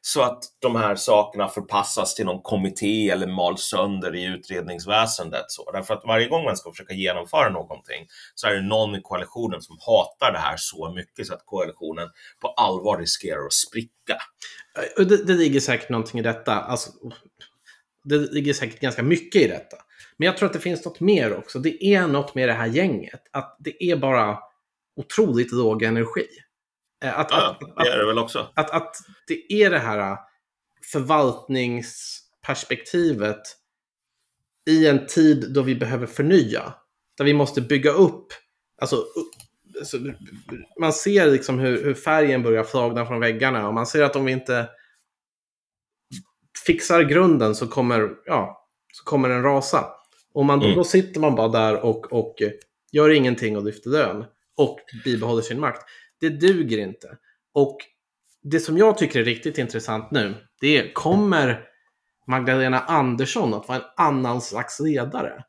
så 0.00 0.22
att 0.22 0.44
de 0.58 0.76
här 0.76 0.96
sakerna 0.96 1.48
förpassas 1.48 2.14
till 2.14 2.26
någon 2.26 2.42
kommitté 2.42 3.10
eller 3.10 3.26
mals 3.26 3.60
sönder 3.60 4.14
i 4.14 4.24
utredningsväsendet. 4.24 5.44
Så. 5.48 5.70
Därför 5.70 5.94
att 5.94 6.04
varje 6.04 6.28
gång 6.28 6.44
man 6.44 6.56
ska 6.56 6.70
försöka 6.70 6.94
genomföra 6.94 7.50
någonting 7.50 8.06
så 8.34 8.46
är 8.46 8.54
det 8.54 8.62
någon 8.62 8.94
i 8.94 9.00
koalitionen 9.02 9.62
som 9.62 9.76
hatar 9.80 10.32
det 10.32 10.38
här 10.38 10.56
så 10.58 10.92
mycket 10.92 11.26
så 11.26 11.34
att 11.34 11.46
koalitionen 11.46 12.08
på 12.40 12.48
allvar 12.48 12.98
riskerar 12.98 13.46
att 13.46 13.52
spricka. 13.52 14.18
Eh, 14.98 15.06
det, 15.06 15.24
det 15.24 15.34
ligger 15.34 15.60
säkert 15.60 15.88
någonting 15.90 16.20
i 16.20 16.22
detta. 16.22 16.52
Alltså, 16.52 16.90
det 18.04 18.18
ligger 18.18 18.52
säkert 18.52 18.80
ganska 18.80 19.02
mycket 19.02 19.42
i 19.42 19.48
detta. 19.48 19.76
Men 20.16 20.26
jag 20.26 20.36
tror 20.36 20.46
att 20.46 20.52
det 20.52 20.60
finns 20.60 20.84
något 20.84 21.00
mer 21.00 21.36
också. 21.36 21.58
Det 21.58 21.84
är 21.84 22.06
något 22.06 22.34
med 22.34 22.48
det 22.48 22.52
här 22.52 22.66
gänget. 22.66 23.20
Att 23.30 23.56
det 23.60 23.84
är 23.84 23.96
bara 23.96 24.38
otroligt 24.96 25.52
låg 25.52 25.82
energi. 25.82 26.26
Eh, 27.06 27.18
att, 27.18 27.30
ja, 27.30 27.58
att, 27.76 27.84
det 27.84 27.90
är 27.90 27.98
det 27.98 28.06
väl 28.06 28.18
också. 28.18 28.48
Att, 28.54 28.70
att 28.70 28.96
det 29.26 29.52
är 29.52 29.70
det 29.70 29.78
här 29.78 30.12
äh, 30.12 30.18
förvaltningsperspektivet 30.92 33.42
i 34.70 34.86
en 34.86 35.06
tid 35.06 35.52
då 35.54 35.62
vi 35.62 35.74
behöver 35.74 36.06
förnya. 36.06 36.74
Där 37.18 37.24
vi 37.24 37.34
måste 37.34 37.60
bygga 37.60 37.90
upp, 37.90 38.26
alltså, 38.80 39.04
alltså 39.78 39.98
man 40.80 40.92
ser 40.92 41.26
liksom 41.26 41.58
hur, 41.58 41.84
hur, 41.84 41.94
färgen 41.94 42.42
börjar 42.42 42.64
flagna 42.64 43.06
från 43.06 43.20
väggarna 43.20 43.68
och 43.68 43.74
man 43.74 43.86
ser 43.86 44.02
att 44.02 44.16
om 44.16 44.24
vi 44.24 44.32
inte 44.32 44.68
fixar 46.66 47.02
grunden 47.02 47.54
så 47.54 47.66
kommer, 47.66 48.10
ja, 48.24 48.68
så 48.92 49.04
kommer 49.04 49.28
den 49.28 49.42
rasa. 49.42 49.86
Och 50.34 50.44
man, 50.44 50.62
mm. 50.62 50.76
då 50.76 50.84
sitter 50.84 51.20
man 51.20 51.34
bara 51.34 51.48
där 51.48 51.84
och, 51.84 52.12
och 52.12 52.34
gör 52.92 53.10
ingenting 53.10 53.56
och 53.56 53.64
lyfter 53.64 53.90
lön 53.90 54.24
och 54.56 54.80
bibehåller 55.04 55.42
sin 55.42 55.60
makt. 55.60 55.82
Det 56.20 56.28
duger 56.28 56.78
inte. 56.78 57.18
Och 57.54 57.78
det 58.42 58.60
som 58.60 58.78
jag 58.78 58.98
tycker 58.98 59.20
är 59.20 59.24
riktigt 59.24 59.58
intressant 59.58 60.10
nu, 60.10 60.34
det 60.60 60.76
är 60.78 60.92
kommer 60.92 61.64
Magdalena 62.26 62.80
Andersson 62.80 63.54
att 63.54 63.68
vara 63.68 63.78
en 63.78 63.84
annan 63.96 64.40
slags 64.40 64.80
ledare 64.80 65.44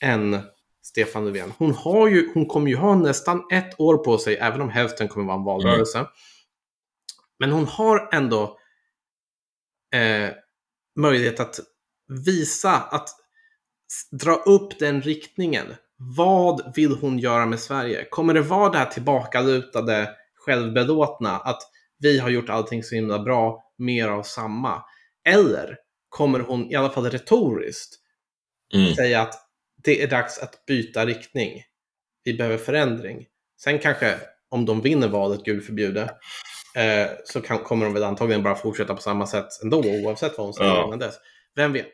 än 0.00 0.40
Stefan 0.82 1.24
Löfven? 1.24 1.52
Hon, 1.58 1.74
har 1.74 2.08
ju, 2.08 2.30
hon 2.34 2.46
kommer 2.46 2.70
ju 2.70 2.76
ha 2.76 2.94
nästan 2.94 3.42
ett 3.52 3.80
år 3.80 3.96
på 3.96 4.18
sig, 4.18 4.36
även 4.36 4.60
om 4.60 4.70
hälften 4.70 5.08
kommer 5.08 5.26
vara 5.26 5.36
en 5.36 5.44
valrörelse. 5.44 5.98
Mm. 5.98 6.10
Men 7.38 7.52
hon 7.52 7.66
har 7.66 8.08
ändå 8.12 8.58
eh, 9.94 10.30
möjlighet 10.96 11.40
att 11.40 11.60
visa, 12.08 12.70
att 12.70 13.08
dra 14.10 14.34
upp 14.34 14.78
den 14.78 15.02
riktningen. 15.02 15.66
Vad 16.16 16.72
vill 16.76 16.96
hon 17.00 17.18
göra 17.18 17.46
med 17.46 17.60
Sverige? 17.60 18.04
Kommer 18.10 18.34
det 18.34 18.40
vara 18.40 18.70
det 18.70 18.78
här 18.78 18.86
tillbakalutade, 18.86 20.10
självbelåtna, 20.34 21.38
att 21.38 21.62
vi 21.98 22.18
har 22.18 22.30
gjort 22.30 22.48
allting 22.48 22.82
så 22.82 22.94
himla 22.94 23.18
bra, 23.18 23.64
mer 23.78 24.08
av 24.08 24.22
samma? 24.22 24.82
Eller 25.28 25.76
kommer 26.08 26.40
hon, 26.40 26.70
i 26.70 26.74
alla 26.74 26.90
fall 26.90 27.10
retoriskt, 27.10 27.94
mm. 28.74 28.94
säga 28.94 29.22
att 29.22 29.34
det 29.84 30.02
är 30.02 30.08
dags 30.08 30.38
att 30.38 30.66
byta 30.66 31.06
riktning? 31.06 31.62
Vi 32.24 32.34
behöver 32.34 32.58
förändring. 32.58 33.26
Sen 33.60 33.78
kanske, 33.78 34.18
om 34.48 34.64
de 34.66 34.80
vinner 34.80 35.08
valet, 35.08 35.44
gud 35.44 35.64
förbjude, 35.64 36.02
eh, 36.76 37.10
så 37.24 37.40
kan, 37.40 37.58
kommer 37.58 37.84
de 37.84 37.94
väl 37.94 38.02
antagligen 38.02 38.42
bara 38.42 38.54
fortsätta 38.54 38.94
på 38.94 39.02
samma 39.02 39.26
sätt 39.26 39.62
ändå, 39.62 39.78
oavsett 39.78 40.38
vad 40.38 40.46
hon 40.46 40.54
säger 40.54 40.70
ja. 40.70 40.86
innan 40.86 40.98
dess. 40.98 41.14
Vem 41.54 41.72
vet? 41.72 41.90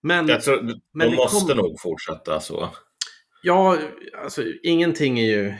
Men, 0.00 0.28
Jag 0.28 0.42
tror, 0.42 0.56
de 0.62 0.80
men 0.92 1.14
måste 1.14 1.54
kom... 1.54 1.56
nog 1.56 1.80
fortsätta 1.80 2.40
så. 2.40 2.70
Ja, 3.42 3.78
alltså 4.22 4.44
ingenting 4.62 5.18
är 5.18 5.26
ju... 5.26 5.54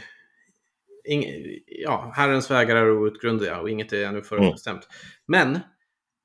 Ing, 1.04 1.24
ja, 1.66 2.12
Herrens 2.16 2.50
vägar 2.50 2.76
är 2.76 2.90
outgrundliga 2.90 3.60
och 3.60 3.70
inget 3.70 3.92
är 3.92 4.04
ännu 4.04 4.22
förutbestämt. 4.22 4.88
Mm. 5.28 5.60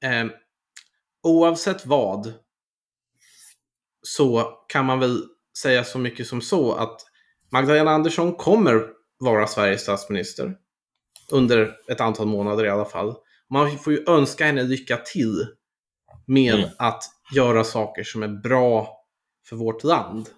Men 0.02 0.28
eh, 0.28 0.34
oavsett 1.24 1.86
vad 1.86 2.34
så 4.02 4.54
kan 4.68 4.86
man 4.86 5.00
väl 5.00 5.24
säga 5.58 5.84
så 5.84 6.00
mycket 6.00 6.28
som 6.28 6.42
så 6.42 6.74
att 6.74 7.02
Magdalena 7.52 7.92
Andersson 7.92 8.36
kommer 8.36 8.90
vara 9.20 9.48
Sveriges 9.48 9.82
statsminister 9.82 10.56
under 11.32 11.78
ett 11.88 12.02
antal 12.02 12.28
månader 12.28 12.66
i 12.66 12.70
alla 12.70 12.86
fall. 12.86 13.16
Man 13.50 13.78
får 13.78 13.94
ju 13.94 14.04
önska 14.08 14.46
henne 14.46 14.64
lycka 14.64 14.98
till 14.98 15.48
med 16.26 16.54
mm. 16.54 16.70
att 16.78 17.04
göra 17.36 17.64
saker 17.64 18.04
som 18.04 18.24
är 18.24 18.28
bra 18.28 18.98
för 19.50 19.56
vårt 19.56 19.84
land. 19.84 20.30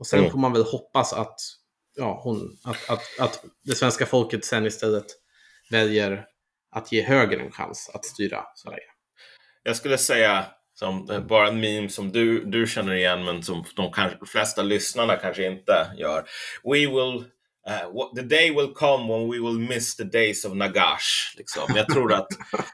Och 0.00 0.06
sen 0.06 0.18
mm. 0.18 0.30
får 0.30 0.38
man 0.38 0.52
väl 0.52 0.62
hoppas 0.62 1.12
att, 1.12 1.40
ja, 1.96 2.20
hon, 2.24 2.58
att, 2.64 2.90
att, 2.90 3.02
att 3.20 3.44
det 3.64 3.74
svenska 3.74 4.06
folket 4.06 4.44
sen 4.44 4.66
istället 4.66 5.06
väljer 5.70 6.26
att 6.70 6.92
ge 6.92 7.02
höger 7.02 7.38
en 7.38 7.52
chans 7.52 7.90
att 7.94 8.04
styra 8.04 8.44
Sverige. 8.54 8.84
Jag 9.62 9.76
skulle 9.76 9.98
säga 9.98 10.46
som 10.74 11.24
bara 11.28 11.48
en 11.48 11.60
meme 11.60 11.88
som 11.88 12.12
du, 12.12 12.44
du 12.44 12.66
känner 12.66 12.94
igen 12.94 13.24
men 13.24 13.42
som 13.42 13.64
de 13.76 13.92
kanske, 13.92 14.26
flesta 14.26 14.62
lyssnarna 14.62 15.16
kanske 15.16 15.46
inte 15.46 15.86
gör. 15.98 16.24
We 16.64 16.78
will 16.78 17.24
Uh, 17.68 18.14
the 18.14 18.22
day 18.22 18.50
will 18.50 18.72
come 18.72 19.06
when 19.08 19.28
we 19.28 19.38
will 19.38 19.58
miss 19.58 19.96
the 19.96 20.04
days 20.04 20.44
of 20.44 20.54
Nagash. 20.54 21.34
Liksom. 21.36 21.62
Jag 21.76 21.88
tror 21.88 22.12
att 22.12 22.26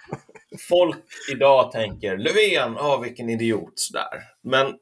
folk 0.69 1.05
idag 1.33 1.73
tänker 1.73 2.17
Löfven, 2.17 2.77
oh, 2.77 3.03
vilken 3.03 3.31
idiot 3.31 3.73
sådär. 3.75 4.23
Men 4.43 4.75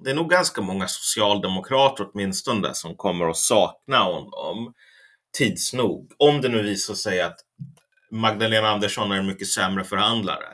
det 0.00 0.10
är 0.10 0.14
nog 0.14 0.30
ganska 0.30 0.60
många 0.60 0.88
socialdemokrater 0.88 2.06
åtminstone 2.12 2.74
som 2.74 2.96
kommer 2.96 3.28
att 3.28 3.36
sakna 3.36 3.98
honom 3.98 4.74
tids 5.38 5.72
nog. 5.72 6.12
Om 6.16 6.40
det 6.40 6.48
nu 6.48 6.62
visar 6.62 6.94
sig 6.94 7.20
att 7.20 7.38
Magdalena 8.10 8.68
Andersson 8.68 9.12
är 9.12 9.16
en 9.16 9.26
mycket 9.26 9.48
sämre 9.48 9.84
förhandlare. 9.84 10.46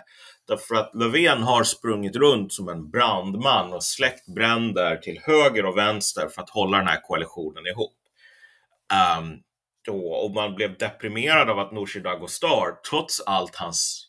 Därför 0.49 0.75
att 0.75 0.95
Löfven 0.95 1.43
har 1.43 1.65
sprungit 1.65 2.17
runt 2.17 2.53
som 2.53 2.69
en 2.69 2.91
brandman 2.91 3.73
och 3.73 3.85
släckt 3.85 4.27
bränder 4.27 4.97
till 4.97 5.21
höger 5.23 5.67
och 5.67 5.77
vänster 5.77 6.29
för 6.29 6.43
att 6.43 6.51
hålla 6.51 6.79
den 6.79 6.87
här 6.87 7.01
koalitionen 7.01 7.67
ihop. 7.67 7.95
Um, 9.19 9.43
då, 9.85 10.13
och 10.13 10.31
man 10.31 10.55
blev 10.55 10.79
deprimerad 10.79 11.51
av 11.51 11.59
att 11.59 11.73
Nooshi 11.73 12.01
Dadgostar, 12.01 12.77
trots 12.91 13.21
allt 13.21 13.57
hans 13.57 14.09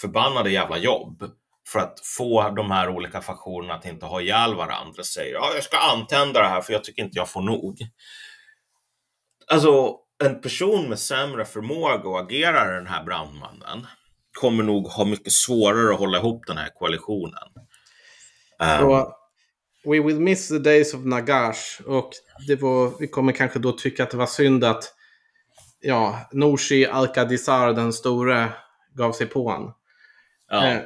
förbannade 0.00 0.50
jävla 0.50 0.78
jobb, 0.78 1.30
för 1.68 1.78
att 1.78 2.00
få 2.16 2.50
de 2.50 2.70
här 2.70 2.88
olika 2.88 3.20
faktionerna 3.20 3.74
att 3.74 3.86
inte 3.86 4.06
ha 4.06 4.20
ihjäl 4.20 4.54
varandra, 4.54 5.02
säger 5.02 5.34
ja, 5.34 5.50
jag 5.54 5.64
ska 5.64 5.78
antända 5.78 6.40
det 6.40 6.48
här 6.48 6.60
för 6.60 6.72
jag 6.72 6.84
tycker 6.84 7.02
inte 7.02 7.18
jag 7.18 7.28
får 7.28 7.42
nog. 7.42 7.78
Alltså, 9.46 9.96
en 10.24 10.40
person 10.40 10.88
med 10.88 10.98
sämre 10.98 11.44
förmåga 11.44 11.94
att 11.94 12.24
agera 12.24 12.74
den 12.74 12.86
här 12.86 13.04
brandmannen 13.04 13.86
kommer 14.32 14.64
nog 14.64 14.86
ha 14.86 15.04
mycket 15.04 15.32
svårare 15.32 15.92
att 15.92 15.98
hålla 15.98 16.18
ihop 16.18 16.46
den 16.46 16.56
här 16.56 16.68
koalitionen. 16.74 17.48
Um, 18.80 19.06
we 19.84 20.00
will 20.00 20.20
miss 20.20 20.48
the 20.48 20.58
days 20.58 20.94
of 20.94 21.04
Nagash 21.04 21.80
och 21.86 22.10
det 22.46 22.56
var, 22.56 22.92
vi 23.00 23.08
kommer 23.08 23.32
kanske 23.32 23.58
då 23.58 23.72
tycka 23.72 24.02
att 24.02 24.10
det 24.10 24.16
var 24.16 24.26
synd 24.26 24.64
att 24.64 24.94
ja, 25.80 26.28
Norsi 26.32 26.86
Alkadisar 26.86 27.72
den 27.72 27.92
store 27.92 28.48
gav 28.94 29.12
sig 29.12 29.26
på 29.26 29.48
honom. 29.48 29.74
Ja. 30.48 30.80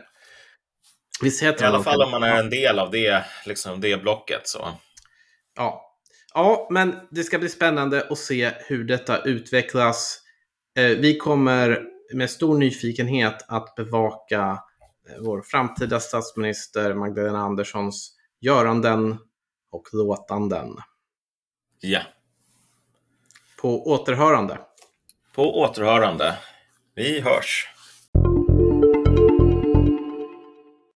Visst 1.23 1.43
heter 1.43 1.65
I 1.65 1.69
alla 1.69 1.83
fall 1.83 2.03
om 2.03 2.11
man 2.11 2.23
är 2.23 2.37
en 2.37 2.51
del 2.51 2.79
av 2.79 2.91
det, 2.91 3.25
liksom 3.47 3.81
det 3.81 4.03
blocket. 4.03 4.49
Så. 4.49 4.69
Ja. 5.57 5.95
ja, 6.35 6.69
men 6.71 6.95
det 7.11 7.25
ska 7.25 7.39
bli 7.39 7.49
spännande 7.49 8.07
att 8.11 8.19
se 8.19 8.53
hur 8.59 8.85
detta 8.85 9.23
utvecklas. 9.23 10.21
Eh, 10.79 10.85
vi 10.85 11.17
kommer 11.17 11.83
med 12.13 12.31
stor 12.31 12.59
nyfikenhet 12.59 13.45
att 13.49 13.75
bevaka 13.75 14.63
eh, 15.09 15.21
vår 15.21 15.43
framtida 15.43 16.01
statsminister 16.01 16.95
Magdalena 16.95 17.39
Anderssons 17.39 18.13
göranden 18.41 19.19
och 19.71 19.89
låtanden. 19.93 20.77
Ja. 21.81 22.01
På 23.61 23.87
återhörande. 23.87 24.59
På 25.35 25.61
återhörande. 25.61 26.39
Vi 26.95 27.21
hörs. 27.21 27.69